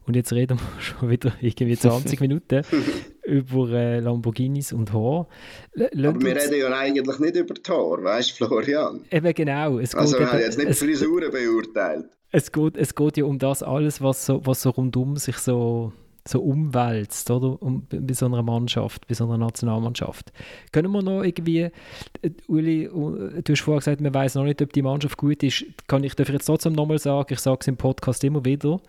[0.07, 2.63] Und jetzt reden wir schon wieder irgendwie 20 Minuten
[3.25, 5.29] über äh, Lamborghinis und Haar.
[5.73, 9.05] L Aber wir reden ja eigentlich nicht über die Haar, weißt du, Florian?
[9.11, 9.79] Eben genau.
[9.79, 12.07] Es also wir haben jetzt nicht die Frisuren beurteilt.
[12.31, 15.93] Es geht, es geht ja um das alles, was so, was so rundum sich so
[16.27, 17.61] so umwälzt, oder?
[17.61, 20.33] Um, bei so einer Mannschaft, bei so einer Nationalmannschaft.
[20.71, 21.63] Können wir noch irgendwie,
[22.23, 25.43] äh, Uli, äh, du hast vorher gesagt, man weiß noch nicht, ob die Mannschaft gut
[25.43, 25.65] ist.
[25.89, 28.81] Kann ich, darf ich jetzt trotzdem nochmal sagen, ich sage es im Podcast immer wieder,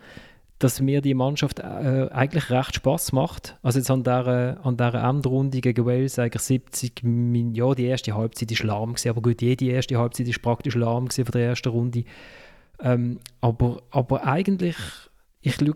[0.58, 3.58] dass mir die Mannschaft äh, eigentlich recht Spaß macht.
[3.62, 8.14] Also jetzt an dieser, an dieser Endrunde gegen Wales eigentlich 70 Minuten, ja, die erste
[8.14, 11.48] Halbzeit war lahm gewesen, aber gut, jede erste Halbzeit war praktisch lahm gewesen von der
[11.48, 12.04] ersten Runde.
[12.80, 14.76] Ähm, aber, aber eigentlich,
[15.40, 15.74] ich schaue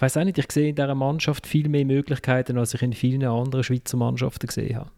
[0.00, 2.94] ich weiß auch nicht, ich sehe in dieser Mannschaft viel mehr Möglichkeiten, als ich in
[2.94, 4.90] vielen anderen Schweizer Mannschaften gesehen habe.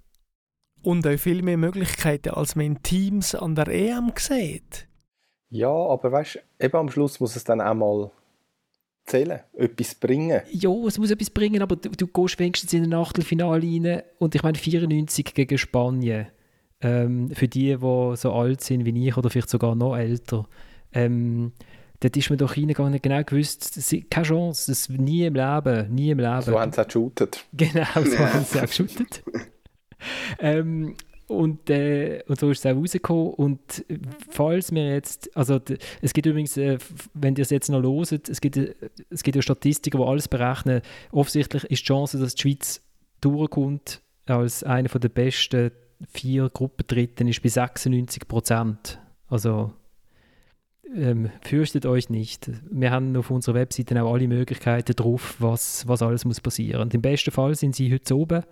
[0.85, 4.87] Und auch viel mehr Möglichkeiten, als man in Teams an der EM sieht.
[5.51, 8.13] Ja, aber weißt du, eben am Schluss muss es dann auch mal
[9.05, 10.43] zählen, etwas bringen.
[10.51, 14.35] Ja, es muss etwas bringen, aber du, du gehst wenigstens in ein Achtelfinale rein und
[14.35, 16.27] ich meine 94 gegen Spanien.
[16.81, 20.49] Ähm, für die, die so alt sind wie ich oder vielleicht sogar noch älter.
[20.93, 21.53] Ähm,
[22.01, 23.79] dort ist man doch reingegangen und genau gewusst,
[24.11, 26.43] keine Chance, das nie im Leben, nie im Leben.
[26.43, 27.45] So haben sie auch geshootet.
[27.53, 29.23] Genau, so haben sie auch geshootet.
[30.41, 30.97] ähm,
[31.33, 33.35] und, äh, und so ist es auch rausgekommen.
[33.35, 33.85] Und
[34.30, 35.61] falls wir jetzt, also
[36.01, 36.78] es gibt übrigens, äh,
[37.14, 38.74] wenn ihr es jetzt noch loset, es gibt, äh,
[39.11, 40.83] es gibt ja Statistiken, die alles berechnen.
[41.11, 42.83] Offensichtlich ist die Chance, dass die Schweiz
[43.20, 45.72] durchkommt als eine der besten
[46.12, 49.01] vier Gruppendritten, ist bei 96 Prozent.
[49.28, 49.72] Also
[50.95, 52.51] ähm, fürchtet euch nicht.
[52.70, 56.83] Wir haben auf unserer Webseite auch alle Möglichkeiten drauf, was, was alles muss passieren.
[56.83, 58.43] Und im besten Fall sind sie heute oben,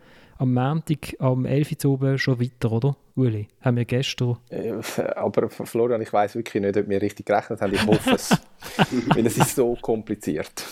[0.40, 1.84] am Montag, am 11.
[1.84, 2.96] Uhr oben schon weiter, oder?
[3.14, 4.38] Uli, haben wir gestern...
[4.48, 4.72] Äh,
[5.14, 7.74] aber Florian, ich weiß wirklich nicht, ob wir richtig gerechnet haben.
[7.74, 8.30] Ich hoffe es.
[9.08, 10.64] weil es ist so kompliziert.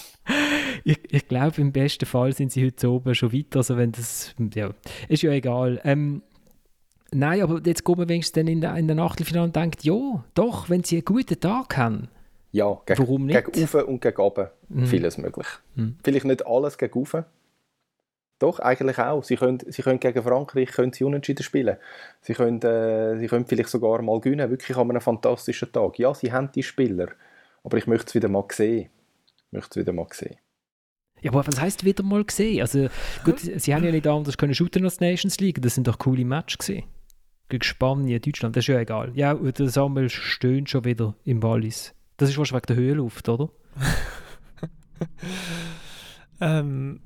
[0.84, 3.58] Ich, ich glaube, im besten Fall sind sie heute oben schon weiter.
[3.58, 4.34] Also wenn das...
[4.54, 4.70] Ja,
[5.08, 5.80] ist ja egal.
[5.84, 6.22] Ähm,
[7.10, 10.24] Nein, aber jetzt kommen wir wenigstens dann in der, in der Achtelfinale und denkt, ja,
[10.34, 12.08] doch, wenn sie einen guten Tag haben.
[12.52, 13.52] Ja, gegen, warum nicht?
[13.52, 14.86] Gegen und gegen oben mhm.
[14.86, 15.46] vieles möglich.
[15.74, 15.96] Mhm.
[16.02, 17.24] Vielleicht nicht alles gegen oben.
[18.39, 19.24] Doch, eigentlich auch.
[19.24, 21.76] Sie können, sie können gegen Frankreich können sie unentschieden spielen.
[22.20, 25.99] Sie können, äh, sie können vielleicht sogar mal gewinnen, wirklich an einem fantastischen Tag.
[25.99, 27.09] Ja, sie haben die Spieler,
[27.64, 28.91] aber ich möchte es wieder mal sehen.
[29.47, 30.36] Ich möchte es wieder mal sehen.
[31.20, 32.61] Ja, aber was heisst wieder mal gesehen?
[32.61, 32.89] Also,
[33.24, 35.61] gut, sie haben ja nicht anders können shooten als Nations League.
[35.61, 36.84] Das sind doch coole Matches gesehen
[37.49, 39.12] gegen Spanien, Deutschland, das ist ja egal.
[39.14, 41.95] Ja, der Samuel stöhnt schon wieder im Wallis.
[42.16, 43.51] Das ist wahrscheinlich wegen der Höhenluft, oder?
[46.41, 47.01] ähm,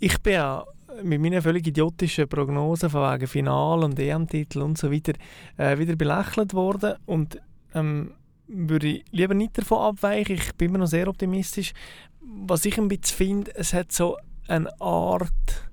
[0.00, 0.64] ich bin ja
[1.02, 5.12] mit meinen völlig idiotischen Prognosen von wegen Final und EM-Titel und so weiter
[5.56, 7.40] äh, wieder belächelt worden und
[7.74, 8.14] ähm,
[8.48, 10.34] würde ich lieber nicht davon abweichen.
[10.34, 11.72] Ich bin immer noch sehr optimistisch.
[12.20, 14.16] Was ich ein bisschen finde, es hat so
[14.48, 15.70] eine Art,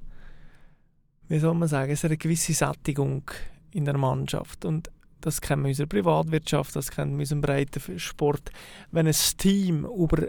[1.27, 3.23] wie soll man sagen, es hat eine gewisse Sättigung
[3.71, 4.65] in der Mannschaft.
[4.65, 8.51] Und das kennen wir in unserer Privatwirtschaft, das kennen wir in unserem breiten Sport.
[8.91, 10.27] Wenn ein Team über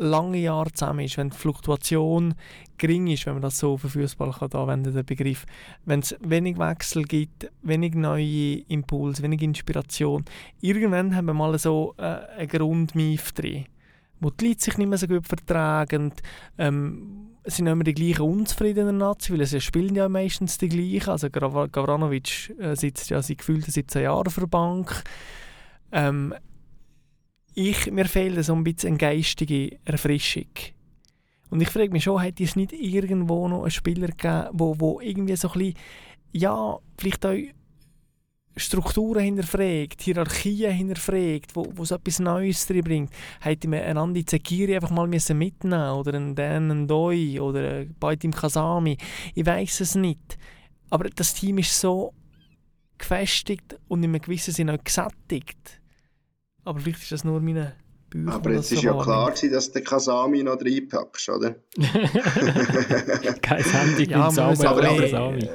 [0.00, 2.34] lange Jahre zusammen ist, wenn die Fluktuation
[2.78, 5.44] gering ist, wenn man das so für Fußball kann anwenden den Begriff,
[5.84, 10.24] wenn es wenig Wechsel gibt, wenig neue Impulse, wenig Inspiration,
[10.60, 13.66] irgendwann haben wir mal so äh, einen Grundmief drin,
[14.20, 16.12] wo die Leute sich nicht mehr so gut vertragen,
[16.56, 21.10] ähm, es sind immer die gleichen unzufriedenen Nazi, weil es spielen ja meistens die gleichen.
[21.10, 25.02] Also Gavranovic äh, sitzt ja seit gefühlten 17 Jahren auf der Bank.
[25.90, 26.34] Ähm,
[27.54, 30.46] ich, mir fehlt so ein bisschen eine geistige Erfrischung.
[31.50, 35.00] Und ich frage mich schon, hätte es nicht irgendwo noch einen Spieler gegeben, wo, wo
[35.00, 35.74] irgendwie so ein bisschen,
[36.32, 37.36] ja, vielleicht auch
[38.56, 44.24] Strukturen hinterfragt, Hierarchien hinterfragt, wo, wo so etwas Neues drin bringt, hätte man einen Andi
[44.24, 48.96] Zekiri einfach mal müssen mitnehmen oder einen Dan Doi oder einen Baitim Kasami.
[49.34, 50.38] Ich weiß es nicht.
[50.90, 52.12] Aber das Team ist so
[52.98, 55.79] gefestigt und in einem gewissen Sinne auch gesättigt.
[56.64, 57.74] Aber vielleicht ist das nur meine
[58.10, 58.32] Bücher.
[58.32, 61.54] Aber jetzt ist ja klar gewesen, dass du Kasami noch reinpackst, oder?
[63.42, 65.48] Kein Handy, ja, aber, aber,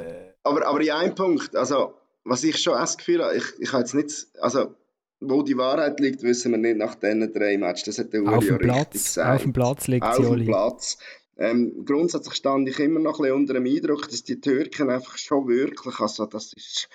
[0.43, 1.93] aber, aber in einem Punkt, also
[2.23, 4.75] was ich schon das Gefühl habe, ich, ich habe jetzt nicht, also
[5.19, 7.83] wo die Wahrheit liegt, wissen wir nicht nach diesen drei Matches.
[7.95, 9.35] Das hat der Uri auf ja richtig Platz, gesagt.
[9.35, 10.97] Auf dem Platz liegt Auf dem Platz.
[11.37, 15.17] Ähm, grundsätzlich stand ich immer noch ein bisschen unter dem Eindruck, dass die Türken einfach
[15.17, 16.89] schon wirklich, also das ist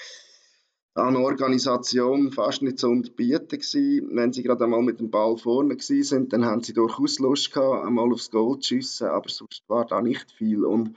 [0.95, 4.11] an Organisation fast nicht zu unterbieten gewesen.
[4.17, 7.53] Wenn sie gerade einmal mit dem Ball vorne gewesen sind, dann haben sie durchaus Lust
[7.53, 10.65] gehabt, einmal aufs Goal zu schiessen, aber sonst war da nicht viel.
[10.65, 10.97] Und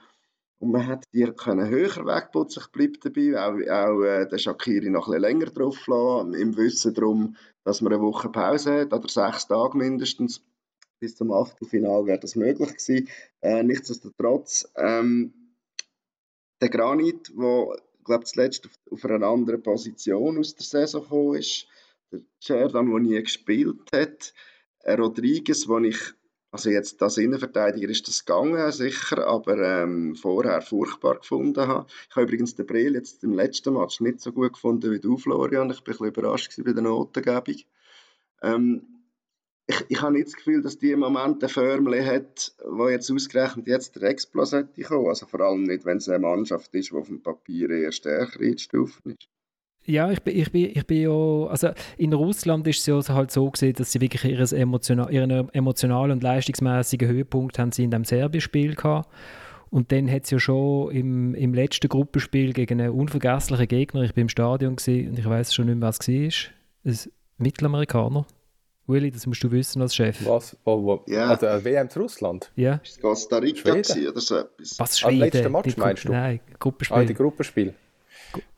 [0.64, 4.90] und man hat die können höher wegputzen, ich bleibe dabei, auch, auch äh, der Shakiri
[4.90, 7.36] noch ein länger drauf lassen, im Wissen darum,
[7.66, 10.42] dass man eine Woche Pause hat, oder sechs Tage mindestens.
[11.02, 13.10] Bis zum Achtelfinal wäre das möglich gewesen.
[13.42, 15.34] Äh, nichtsdestotrotz, ähm,
[16.62, 21.68] der Granit, der, glaube zuletzt auf, auf, einer anderen Position aus der Saison gekommen ist,
[22.12, 24.34] der Cerdan, der nie gespielt hat,
[24.86, 26.14] Rodriguez, den ich
[26.54, 31.88] also jetzt als Innenverteidiger ist das gegangen, sicher, aber ähm, vorher furchtbar gefunden habe.
[32.08, 35.18] Ich habe übrigens den Brill jetzt im letzten Match nicht so gut gefunden wie du,
[35.18, 35.72] Florian.
[35.72, 37.56] Ich bin ein bisschen überrascht bei der Notengebung.
[38.44, 38.93] Ähm,
[39.68, 43.12] ich, ich habe nicht das Gefühl, dass die im Moment ein Förmchen hat, wo jetzt
[43.12, 45.08] ausgerechnet jetzt der Explos hätte kommen.
[45.08, 48.42] Also vor allem nicht, wenn es eine Mannschaft ist, die auf dem Papier eher stärker
[48.42, 49.30] einzustufen ist.
[49.86, 53.32] Ja, ich bin, ich bin, ich bin ja, also in Russland ist es ja halt
[53.32, 57.92] so gesehen, dass sie wirklich ihres emotional, ihren emotionalen und leistungsmäßigen Höhepunkt haben sie in
[57.92, 59.10] dem Serbien-Spiel gehabt.
[59.70, 64.14] Und dann hat es ja schon im, im letzten Gruppenspiel gegen einen unvergesslichen Gegner, ich
[64.14, 66.54] bin im Stadion gewesen, und ich weiß schon nicht mehr, was es war,
[66.86, 68.26] ein Mittelamerikaner.
[68.86, 70.26] Willi, das musst du wissen als Chef.
[70.26, 70.58] Was?
[70.66, 71.04] Oh, wo?
[71.08, 71.30] Ja.
[71.30, 72.52] Also WM zu Russland?
[72.56, 72.82] Ja.
[72.84, 74.78] Ist Costa Rica oder so etwas?
[74.78, 75.16] Was, Schweden?
[75.16, 76.12] Am letzten Match meinst du?
[76.12, 76.98] Nein, Gruppenspiel.
[76.98, 77.74] Ah, die Gruppenspiel.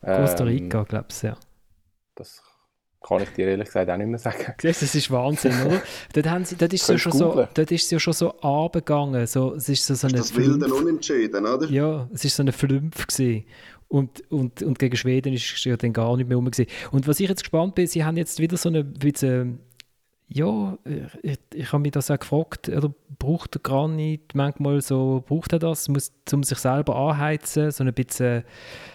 [0.02, 1.38] Costa ähm, Rica, ähm, glaube ich, ja.
[2.16, 2.42] Das
[3.06, 4.54] kann ich dir ehrlich gesagt auch nicht mehr sagen.
[4.62, 5.82] Siehst, das ist Wahnsinn, oder?
[6.14, 9.28] dort, haben sie, dort, ist ja schon so, dort ist es ja schon so abgegangen.
[9.28, 11.70] So, es ist so, so eine das wilde Unentschieden, oder?
[11.70, 13.46] Ja, es ist so eine Flümpf gewesen.
[13.88, 16.46] Und, und, und gegen Schweden ist es ja dann gar nicht mehr rum.
[16.46, 16.68] Gewesen.
[16.92, 19.60] Und was ich jetzt gespannt bin, sie haben jetzt wieder so eine, bisschen,
[20.28, 20.78] ja,
[21.22, 25.60] ich, ich habe mich das auch gefragt, oder braucht der Granit manchmal so, braucht er
[25.60, 28.44] das, muss, um sich selber anheizen, so ein bisschen,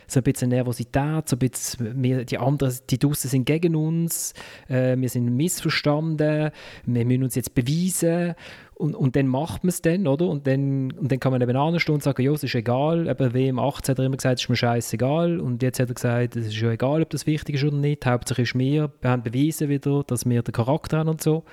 [0.09, 4.35] so ein bisschen Nervosität, so ein bisschen, wir, die anderen, die draußen sind gegen uns,
[4.69, 6.51] äh, wir sind missverstanden,
[6.85, 8.35] wir müssen uns jetzt beweisen
[8.81, 10.27] und, und dann macht man es dann, oder?
[10.27, 13.09] Und dann, und dann kann man eben anstehen und sagen, ja, es ist egal.
[13.09, 15.39] Eben WM18 hat er immer gesagt, es ist mir scheißegal.
[15.39, 18.07] Und jetzt hat er gesagt, es ist ja egal, ob das wichtig ist oder nicht.
[18.07, 21.45] Hauptsache ist mir, wir haben bewiesen wieder, dass wir den Charakter haben und so.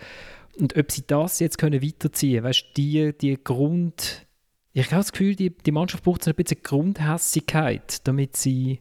[0.57, 4.25] Und ob sie das jetzt können weiterziehen können, weißt du, die, die Grund...
[4.71, 8.79] Ich habe das Gefühl, die, die Mannschaft braucht so ein bisschen Grundhässigkeit, damit sie,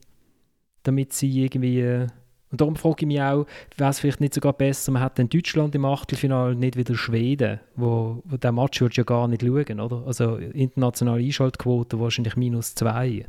[0.84, 2.06] damit sie irgendwie
[2.50, 5.28] und darum frage ich mich auch, wäre es vielleicht nicht sogar besser, man hat dann
[5.28, 9.80] Deutschland im Achtelfinale, nicht wieder Schweden, wo, wo der Match würde ja gar nicht schauen,
[9.80, 10.06] oder?
[10.06, 13.26] Also internationale Einschaltquote wahrscheinlich minus zwei.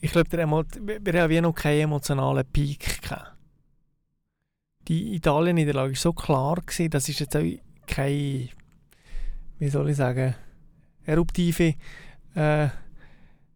[0.00, 3.32] Ich glaube, wir haben ja noch keinen emotionalen Peak gehabt.
[4.88, 7.44] Die Italien-Niederlage war so klar, gewesen, das ist jetzt auch
[7.86, 8.48] keine,
[9.58, 10.34] wie soll ich sagen,
[11.04, 11.74] eruptive
[12.34, 12.68] äh,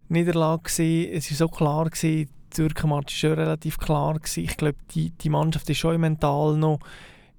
[0.09, 1.13] Niederlage gewesen.
[1.13, 4.15] Es war so klar, gewesen, Türkenmatch war schon relativ klar.
[4.15, 4.45] Gewesen.
[4.45, 6.81] Ich glaube, die, die Mannschaft ist schon mental noch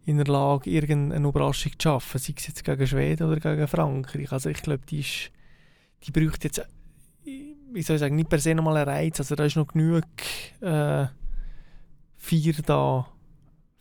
[0.06, 4.32] in der Lage, irgendeine Überraschung zu schaffen, sei es jetzt gegen Schweden oder gegen Frankreich.
[4.32, 5.04] Also ich glaube, die,
[6.04, 6.66] die braucht jetzt,
[7.26, 9.20] wie soll ich sagen, nicht per se nochmal einen Reiz.
[9.20, 10.06] Also da ist noch genug
[10.62, 11.08] äh,
[12.20, 13.06] Vier da,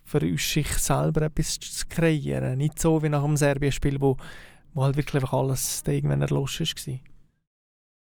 [0.03, 2.57] für sich selber etwas zu kreieren.
[2.57, 4.15] Nicht so wie nach dem Serbien-Spiel, wo,
[4.73, 6.99] wo halt wirklich alles irgendwann erloschen war.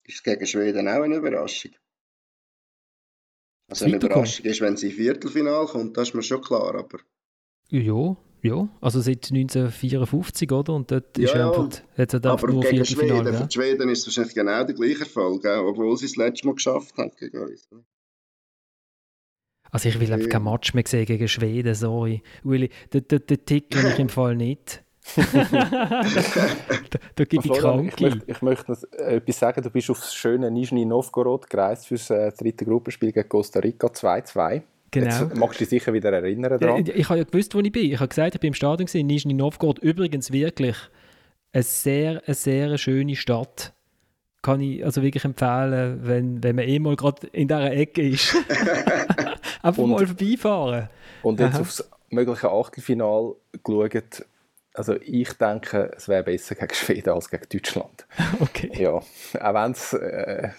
[0.03, 1.71] Ist es gegen Schweden auch eine Überraschung?
[3.67, 6.99] Also eine Überraschung ist, wenn sie ins Viertelfinale kommt, das ist mir schon klar, aber...
[7.69, 10.73] Ja, ja, also seit 1954, oder?
[10.73, 14.01] Und dort ja, ist ja, einfach, hat es aber nur gegen Schweden, für Schweden ist
[14.01, 17.67] es wahrscheinlich genau der gleiche Erfolg, obwohl sie es letztes Mal geschafft haben gegen uns.
[19.71, 22.21] Also ich will einfach kein Match mehr sehen gegen Schweden, sorry.
[22.43, 24.84] Uli, den, den, den Tick ich im Fall nicht.
[25.15, 25.23] Da,
[27.15, 29.61] da gebe ich krank ich, möchte, ich möchte etwas sagen.
[29.61, 33.87] Du bist aufs schöne Nizhny Novgorod gereist für das äh, dritte Gruppenspiel gegen Costa Rica
[33.87, 34.61] 2-2.
[34.91, 35.05] Genau.
[35.05, 36.81] Jetzt magst du dich sicher wieder erinnern daran?
[36.81, 37.91] Ich, ich habe ja gewusst, wo ich bin.
[37.91, 39.79] Ich habe gesagt, ich bin im Stadion in Nizhny Novgorod.
[39.79, 40.77] Übrigens wirklich
[41.51, 43.73] eine sehr, eine sehr schöne Stadt.
[44.41, 48.35] Kann ich also wirklich empfehlen, wenn, wenn man eh mal gerade in dieser Ecke ist.
[49.61, 50.89] Einfach und, mal vorbeifahren.
[51.23, 51.61] Und jetzt Aha.
[51.61, 54.25] aufs mögliche Achtelfinal geschaut,
[54.75, 58.05] also ich denke, es wäre besser gegen Schweden als gegen Deutschland.
[58.39, 58.71] Okay.
[58.73, 59.03] Ja, auch
[59.33, 60.49] wenn's, äh,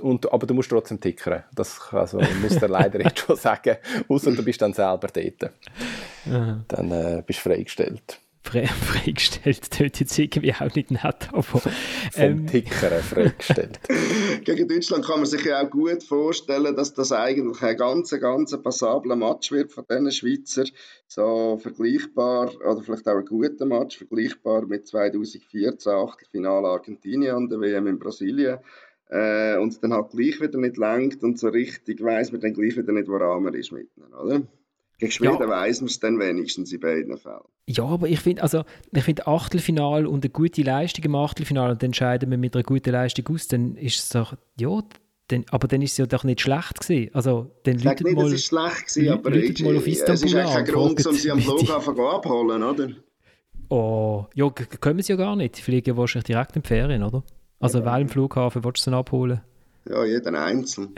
[0.00, 1.44] und, aber du musst trotzdem tickern.
[1.54, 3.76] Das also, muss der leider jetzt schon sagen.
[4.08, 5.52] Außer du bist dann selber dort.
[6.30, 6.64] Aha.
[6.68, 8.20] Dann äh, bist du freigestellt
[8.66, 9.68] freigestellt.
[9.70, 11.28] Das jetzt irgendwie auch nicht nett.
[11.32, 11.62] Aber, Vom
[12.16, 13.80] ähm, Tickern freigestellt.
[14.44, 18.56] Gegen Deutschland kann man sich ja auch gut vorstellen, dass das eigentlich ein ganz, ganz
[18.62, 20.64] passabler Match wird von diesen Schweizer.
[21.06, 27.60] So vergleichbar, oder vielleicht auch ein guter Match, vergleichbar mit 2014 Achtelfinale Argentinien an der
[27.60, 28.58] WM in Brasilien.
[29.10, 32.76] Äh, und dann halt gleich wieder nicht lenkt und so richtig weiß man dann gleich
[32.76, 34.42] wieder nicht, woran man ist mit ihnen, oder?
[35.06, 35.48] Schweden ja.
[35.48, 37.44] weiss man es dann wenigstens in beiden Fällen.
[37.66, 41.82] Ja, aber ich finde, also, ich finde Achtelfinal und eine gute Leistung im Achtelfinal und
[41.82, 44.82] dann scheiden wir mit einer guten Leistung aus, dann ist es doch, ja,
[45.28, 47.14] dann, aber dann ist es ja doch nicht schlecht gewesen.
[47.14, 50.14] Also, dann ich sage nicht, mal, es ist schlecht gewesen, aber ich, mal auf Istanbul
[50.14, 52.88] es ist eigentlich kein Grund, um sie am Flughafen abholen, oder?
[53.68, 55.58] Oh, ja, können sie ja gar nicht.
[55.58, 57.22] Die fliegen wahrscheinlich direkt in die Ferien, oder?
[57.60, 57.84] Also, ja.
[57.84, 59.42] welchem Flughafen willst du sie abholen?
[59.88, 60.94] Ja, jeden einzeln.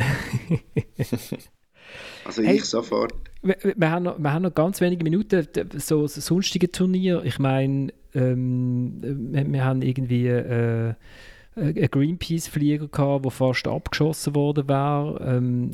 [2.24, 5.46] also, hey, ich sofort wir, wir, haben noch, wir haben noch ganz wenige Minuten.
[5.76, 7.22] So sonstige Turnier.
[7.24, 10.94] Ich meine, ähm, wir, wir, haben irgendwie äh,
[11.56, 15.20] einen Greenpeace-Flieger gehabt, der fast abgeschossen worden wäre.
[15.26, 15.70] Ähm,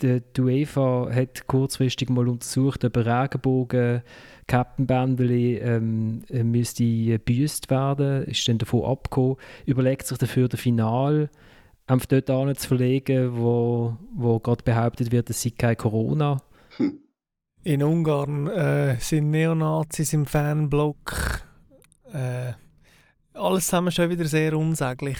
[0.00, 4.02] die, die UEFA hat kurzfristig mal untersucht, ob Regenbogen
[4.46, 9.36] Captain-Bändeli ähm, müsste gebüßt werden, ist dann davon abgekommen,
[9.66, 11.30] überlegt sich dafür das Final
[11.86, 16.40] einfach dort zu verlegen, wo, wo gerade behauptet wird, es sei kein Corona.
[17.62, 21.42] In Ungarn äh, sind Neonazis im Fanblock.
[22.12, 22.52] Äh,
[23.34, 25.18] alles zusammen schon wieder sehr unsäglich.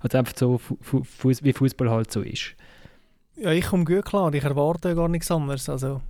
[0.00, 0.60] Also einfach so,
[1.42, 2.54] wie Fußball halt so ist.
[3.36, 4.32] Ja, ich komme gut klar.
[4.34, 5.68] Ich erwarte gar nichts anderes.
[5.68, 6.02] Also.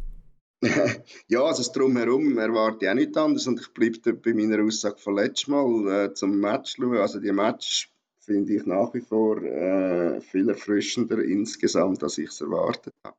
[1.29, 3.47] ja, also das Drumherum erwarte ich auch nichts anderes.
[3.47, 6.97] Und ich bleibe bei meiner Aussage von letztes Mal äh, zum Match schauen.
[6.97, 12.41] Also die Match finde ich nach wie vor äh, viel erfrischender insgesamt, als ich es
[12.41, 13.17] erwartet habe.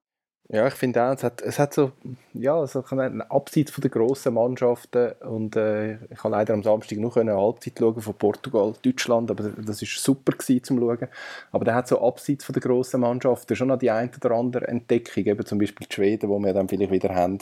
[0.50, 1.94] Ja, ich finde auch, es hat, es hat so,
[2.34, 6.98] ja, so einen Abseits von den grossen Mannschaften und äh, ich habe leider am Samstag
[6.98, 11.08] noch eine Halbzeit schauen von Portugal, Deutschland, aber das ist super gewesen, zum schauen.
[11.54, 14.68] Aber der hat so Abseits von den grossen Mannschaften schon noch die eine oder andere
[14.68, 17.38] Entdeckung, eben zum Beispiel die Schweden, wo wir dann vielleicht wieder haben,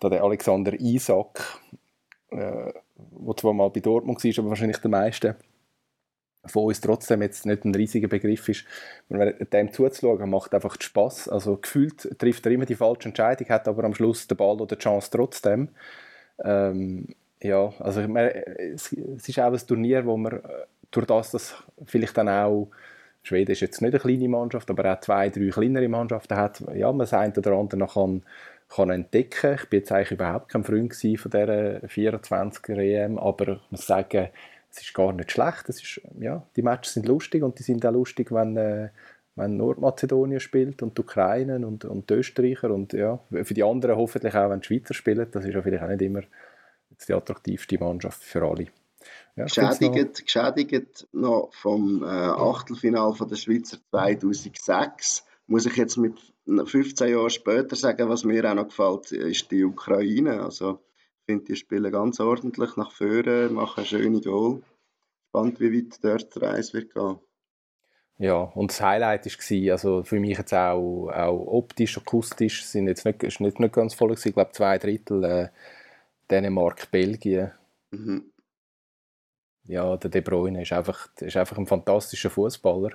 [0.00, 1.40] da der Alexander Isak,
[2.30, 5.36] äh, der zwar mal bei Dortmund war, aber wahrscheinlich der meiste
[6.46, 8.64] von uns trotzdem jetzt nicht ein riesiger Begriff ist.
[9.08, 11.28] dem zuzuschauen, macht einfach Spaß.
[11.28, 14.76] Also gefühlt trifft er immer die falsche Entscheidung, hat aber am Schluss den Ball oder
[14.76, 15.68] die Chance trotzdem.
[16.42, 17.08] Ähm,
[17.42, 20.40] ja, also ich meine, es, ist auch ein Turnier, wo man äh,
[20.90, 22.70] durch das, dass vielleicht dann auch
[23.22, 26.88] Schweden ist jetzt nicht eine kleine Mannschaft, aber auch zwei, drei kleinere Mannschaften hat, ja,
[26.92, 28.22] man das eine oder andere noch kann,
[28.68, 29.54] kann entdecken.
[29.54, 34.28] Ich bin jetzt eigentlich überhaupt kein Freund von dieser 24er EM, aber ich muss sagen,
[34.74, 35.68] es ist gar nicht schlecht.
[35.68, 38.90] Es ist, ja, die Matches sind lustig und die sind auch lustig, wenn, äh,
[39.36, 43.96] wenn Nordmazedonien spielt und die Ukraine und, und die Österreicher und ja, für die anderen
[43.96, 45.28] hoffentlich auch, wenn die Schweizer spielen.
[45.30, 46.22] Das ist ja vielleicht auch nicht immer
[47.08, 48.66] die attraktivste Mannschaft für alle.
[49.36, 55.98] Ja, geschädigt, noch, geschädigt noch vom äh, Achtelfinal von der Schweizer 2006 muss ich jetzt
[55.98, 56.14] mit
[56.46, 60.42] 15 Jahren später sagen, was mir auch noch gefällt, ist die Ukraine.
[60.42, 60.80] Also
[61.26, 64.62] ich finde, die spielen ganz ordentlich nach vorne, machen schöne Goal.
[65.30, 67.18] Spannend, wie weit dort die Reise wird gehen.
[68.18, 73.06] Ja, und das Highlight war, also für mich jetzt auch, auch optisch, akustisch, sind jetzt
[73.06, 74.28] nicht, ist nicht, nicht ganz voll gewesen.
[74.28, 75.48] Ich glaube, zwei Drittel äh,
[76.30, 77.52] Dänemark, Belgien.
[77.90, 78.30] Mhm.
[79.64, 82.90] Ja, der De Bruyne ist einfach, ist einfach ein fantastischer Fußballer.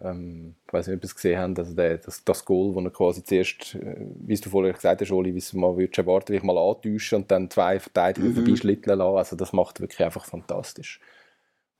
[0.00, 2.80] Ähm, ich weiß nicht, ob ihr es gesehen habt, also der, das, das Goal, wo
[2.80, 6.34] er quasi zuerst, äh, wie du vorher gesagt hast, Oli, wie es mal würdest erwarten,
[6.34, 8.34] ich mal antäuschen und dann zwei Verteidiger mhm.
[8.34, 9.16] vorbeischlitteln lassen.
[9.16, 11.00] Also das macht wirklich einfach fantastisch.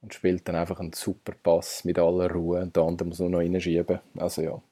[0.01, 3.31] Und spielt dann einfach einen super Pass mit aller Ruhe und der andere muss nur
[3.31, 4.01] noch reinschieben.
[4.16, 4.62] Also ja.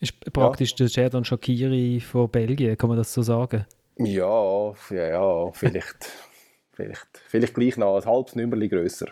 [0.00, 0.76] Ist praktisch ja.
[0.78, 3.66] der Sheridan Shakiri von Belgien, kann man das so sagen?
[3.96, 6.10] Ja, ja, ja vielleicht,
[6.72, 9.08] vielleicht, vielleicht gleich noch ein halbes Nummerli grösser.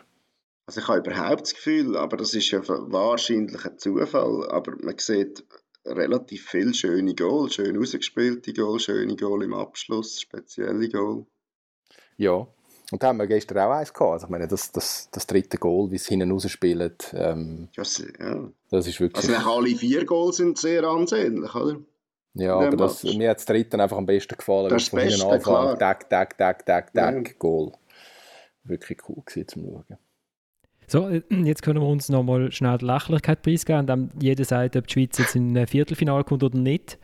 [0.66, 4.98] Also ich habe überhaupt das Gefühl, aber das ist ja wahrscheinlich ein Zufall, aber man
[4.98, 5.44] sieht
[5.84, 11.24] relativ viele schöne Goal, schön ausgespielte Goal, schöne Goal im Abschluss, spezielle Goal.
[12.16, 12.48] Ja,
[12.90, 14.12] und da haben wir gestern auch eins gehabt.
[14.12, 18.50] Also ich meine, das, das, das dritte Goal, wie es hinten rausspielt, ähm, das, ja.
[18.70, 19.28] das ist wirklich...
[19.28, 21.78] Also alle vier Goals sind sehr ansehnlich, oder?
[22.34, 24.68] Ja, aber das, mir hat das dritte einfach am besten gefallen.
[24.68, 25.78] Das, das Beste, Anfang, klar.
[25.78, 27.34] Tag, Tag, Tag, Tag, Tag, ja.
[27.38, 27.72] Goal.
[28.64, 29.98] Wirklich cool gewesen zum Schauen.
[30.86, 34.86] So, äh, jetzt können wir uns nochmal schnell die Lächerlichkeit preisgeben, indem jeder sagt, ob
[34.86, 36.98] die Schweiz jetzt in ein Viertelfinale kommt oder nicht.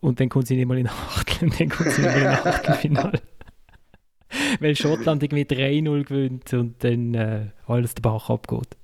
[0.00, 2.26] Und dann kommt sie nicht mal in Achtel, und dann kommt sie nicht mal in
[2.26, 3.20] Achtelfinale.
[4.60, 8.76] Weil Schottland irgendwie 3-0 gewinnt und dann äh, alles der Bach abgeht.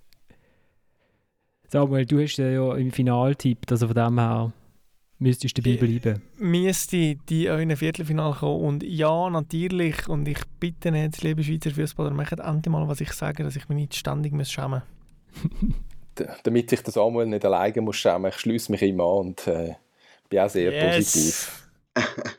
[1.69, 4.53] Samuel, du hast ja im Finaltipp, also von dem her
[5.19, 6.23] müsstest du dabei bleiben.
[6.39, 8.61] Müsste die auch in ein Viertelfinale kommen.
[8.61, 13.13] Und ja, natürlich, und ich bitte jetzt, liebe Schweizer Fußballer, macht endlich mal, was ich
[13.13, 14.83] sage, dass ich mich nicht ständig muss schämen
[16.15, 16.25] muss.
[16.43, 19.75] Damit ich das Samuel nicht alleine muss schämen, ich schließe mich immer an und äh,
[20.29, 20.97] bin auch sehr yes.
[20.97, 21.69] positiv.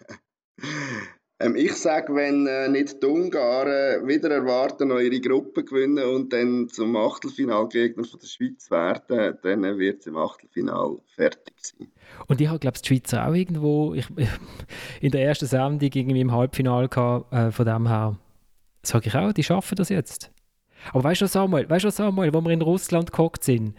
[1.42, 6.34] Ähm, ich sage, wenn äh, nicht die Ungarn wieder erwarten, noch ihre Gruppe gewinnen und
[6.34, 11.88] dann zum Achtelfinalgegner von der Schweiz werden, dann wird es im Achtelfinal fertig sein.
[12.28, 14.08] Und ich habe, glaube ich, die Schweiz auch irgendwo ich,
[15.02, 18.18] in der ersten Sendung irgendwie im Halbfinale gehabt, äh, von dem her
[18.84, 20.32] sage ich auch, die schaffen das jetzt.
[20.92, 23.76] Aber weißt du, Samuel, weißt du, Samuel, wo wir in Russland gehockt sind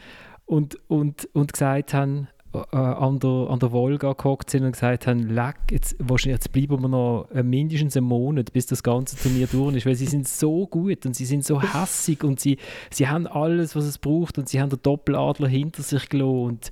[0.46, 5.07] und, und, und gesagt haben, äh, an, der, an der Wolga gehockt sind und gesagt
[5.07, 9.46] haben, leck, jetzt, jetzt bleiben wir noch äh, mindestens einen Monat, bis das ganze Turnier
[9.46, 12.59] durch ist, weil sie sind so gut und sie sind so hässig und sie,
[12.90, 16.70] sie haben alles, was es braucht und sie haben den Doppeladler hinter sich gelassen und,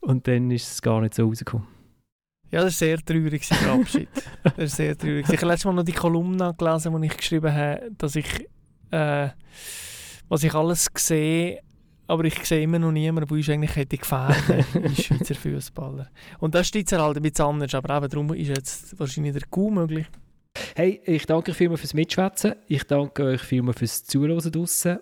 [0.00, 1.66] und dann ist es gar nicht so rausgekommen.
[2.50, 4.08] Ja, das war sehr traurig, der Abschied.
[4.42, 5.24] das ist sehr traurig.
[5.28, 8.26] Ich habe letztes Mal noch die Kolumne gelesen, die ich geschrieben habe, dass ich,
[8.90, 9.28] äh,
[10.28, 11.60] was ich alles sehe,
[12.10, 16.10] aber ich sehe immer noch niemanden, der uns eigentlich hätte gefährden als Schweizer Fußballer.
[16.40, 19.70] Und das ist halt ein bisschen anders, aber eben darum ist jetzt wahrscheinlich der Coup
[19.70, 20.06] möglich.
[20.74, 22.54] Hey, ich danke euch vielmals fürs Mitschwätzen.
[22.66, 24.98] Ich danke euch vielmals fürs Zuhören draussen.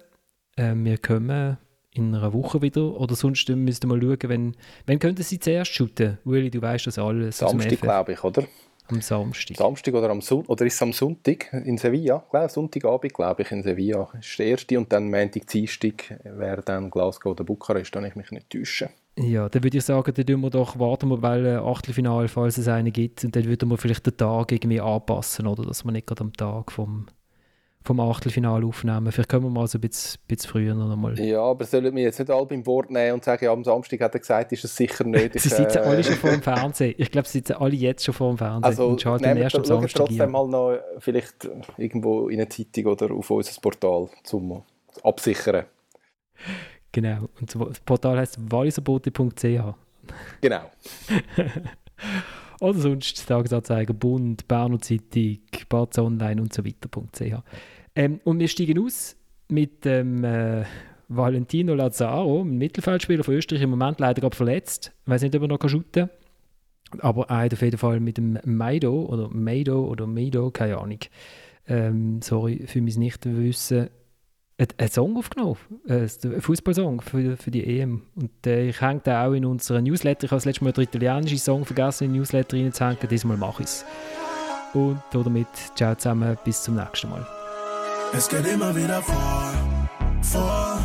[0.57, 1.57] Äh, wir kommen
[1.95, 3.01] in einer Woche wieder.
[3.01, 6.19] Oder sonst müsst ihr mal schauen, wenn, wenn könnten sie zuerst shooten?
[6.25, 7.39] Willi, du weißt das alles.
[7.39, 8.47] Samstag, glaube ich, oder?
[8.89, 9.57] Am Samstag.
[9.57, 12.25] Samstag oder am Sonntag, oder ist es am Sonntag in Sevilla?
[12.31, 14.09] Glaube, Sonntagabend, glaube ich, in Sevilla.
[14.19, 18.31] Ist der erste und dann Montag, Dienstag wäre dann Glasgow oder Bukarest, wenn ich mich
[18.31, 18.91] nicht täusche.
[19.19, 22.69] Ja, dann würde ich sagen, dann tun wir doch, warten wir weil Achtelfinale, falls es
[22.69, 25.65] eine gibt, und dann würden wir vielleicht den Tag irgendwie anpassen, oder?
[25.65, 27.09] Dass wir nicht gerade am Tag vom,
[27.89, 29.11] vom Achtelfinale aufnehmen.
[29.11, 31.19] Vielleicht können wir mal so ein bisschen, bisschen früher noch mal.
[31.19, 34.01] Ja, aber sollen wir jetzt nicht alle beim Wort nehmen und sagen, ja, am Samstag
[34.01, 35.33] hat er gesagt, ist es sicher nicht.
[35.41, 36.95] sie sitzen äh, alle schon vor dem Fernsehen.
[36.99, 39.65] Ich glaube, sie sitzen alle jetzt schon vor dem Fernsehen also, und schalten erst am
[39.65, 44.63] Samstag trotzdem mal noch vielleicht irgendwo in einer Zeitung oder auf unser Portal zum
[45.03, 45.65] absichern.
[46.93, 47.29] Genau.
[47.41, 49.43] Und das Portal heißt walliserbote.ch.
[50.43, 50.61] Genau.
[52.61, 55.39] Oder sonst Tagesanzeiger, Bund, Berner Zeitung,
[55.69, 57.43] Barz Online und so weiter.ch.
[57.95, 59.17] Ähm, und wir steigen aus
[59.49, 60.65] mit dem äh,
[61.09, 64.93] Valentino Lazzaro, ein Mittelfeldspieler von Österreich, im Moment leider gerade verletzt.
[65.05, 67.01] Ich weiß nicht, ob er noch shooten kann.
[67.01, 71.01] Aber er auf jeden Fall mit dem Maido oder Maido oder Maido, keine Ahnung.
[71.67, 73.91] Ähm, sorry für mein Nichtwissen,
[74.59, 75.57] einen Song aufgenommen,
[75.87, 78.03] äh, einen Fußballsong für, für die EM.
[78.17, 80.25] Und äh, ich hänge da auch in unseren Newsletter.
[80.25, 83.09] Ich habe das letzte Mal den italienischen Song vergessen, in den Newsletter reinzuhängen.
[83.09, 83.85] Diesmal mache ich es.
[84.75, 85.47] Und damit
[85.77, 87.27] ciao zusammen, bis zum nächsten Mal.
[88.13, 89.53] Es geht immer wieder vor,
[90.23, 90.79] vor,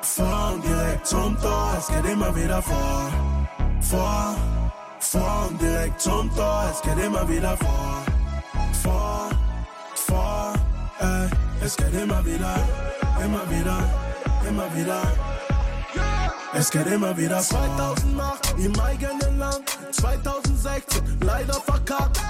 [0.00, 1.76] vor und direkt zum Tor.
[1.78, 3.12] Es geht immer wieder vor,
[3.80, 4.36] vor,
[4.98, 6.64] vor und direkt zum Tor.
[6.72, 8.02] Es geht immer wieder vor,
[8.82, 9.30] vor,
[9.94, 10.52] vor,
[10.98, 11.51] ey.
[11.64, 12.56] Es geht immer wieder
[13.24, 13.78] immer wieder,
[14.48, 15.02] immer wieder.
[16.54, 22.20] Es geht immer wieder 2008 im eigenen Land, 2016 leider verkackt,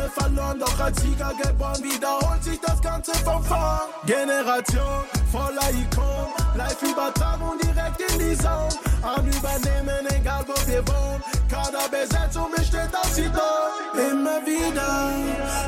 [0.00, 3.80] Spiele verloren, doch als Sieger geboren, wiederholt sich das Ganze von vorn.
[4.06, 8.68] Generation voller Ikon, live übertragen direkt in die Zone,
[9.02, 14.10] am Übernehmen, egal wo wir wohnen, Kaderbesetzung besteht aus Idol.
[14.10, 15.12] Immer wieder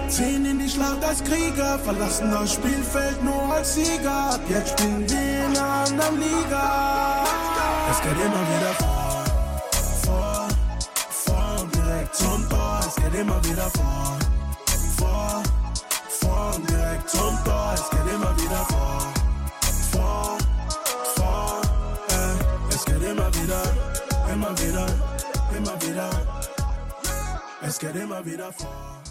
[0.09, 5.47] ziehen in die Schlacht als Krieger, verlassen das Spielfeld nur als Sieger, jetzt spielen wir
[5.47, 7.24] in einer anderen Liga.
[7.91, 9.02] Es geht immer wieder vor,
[12.27, 12.81] und direkt zum Tor.
[12.87, 14.18] Es geht immer wieder vor,
[14.99, 15.43] vor,
[16.09, 17.75] vor und direkt zum Tor.
[17.75, 19.12] Es geht immer wieder vor,
[19.93, 20.39] vor,
[21.16, 21.61] vor.
[22.09, 23.62] Äh, es geht immer wieder,
[24.33, 24.87] immer wieder,
[25.57, 26.11] immer wieder.
[27.62, 29.02] Es geht immer wieder vor.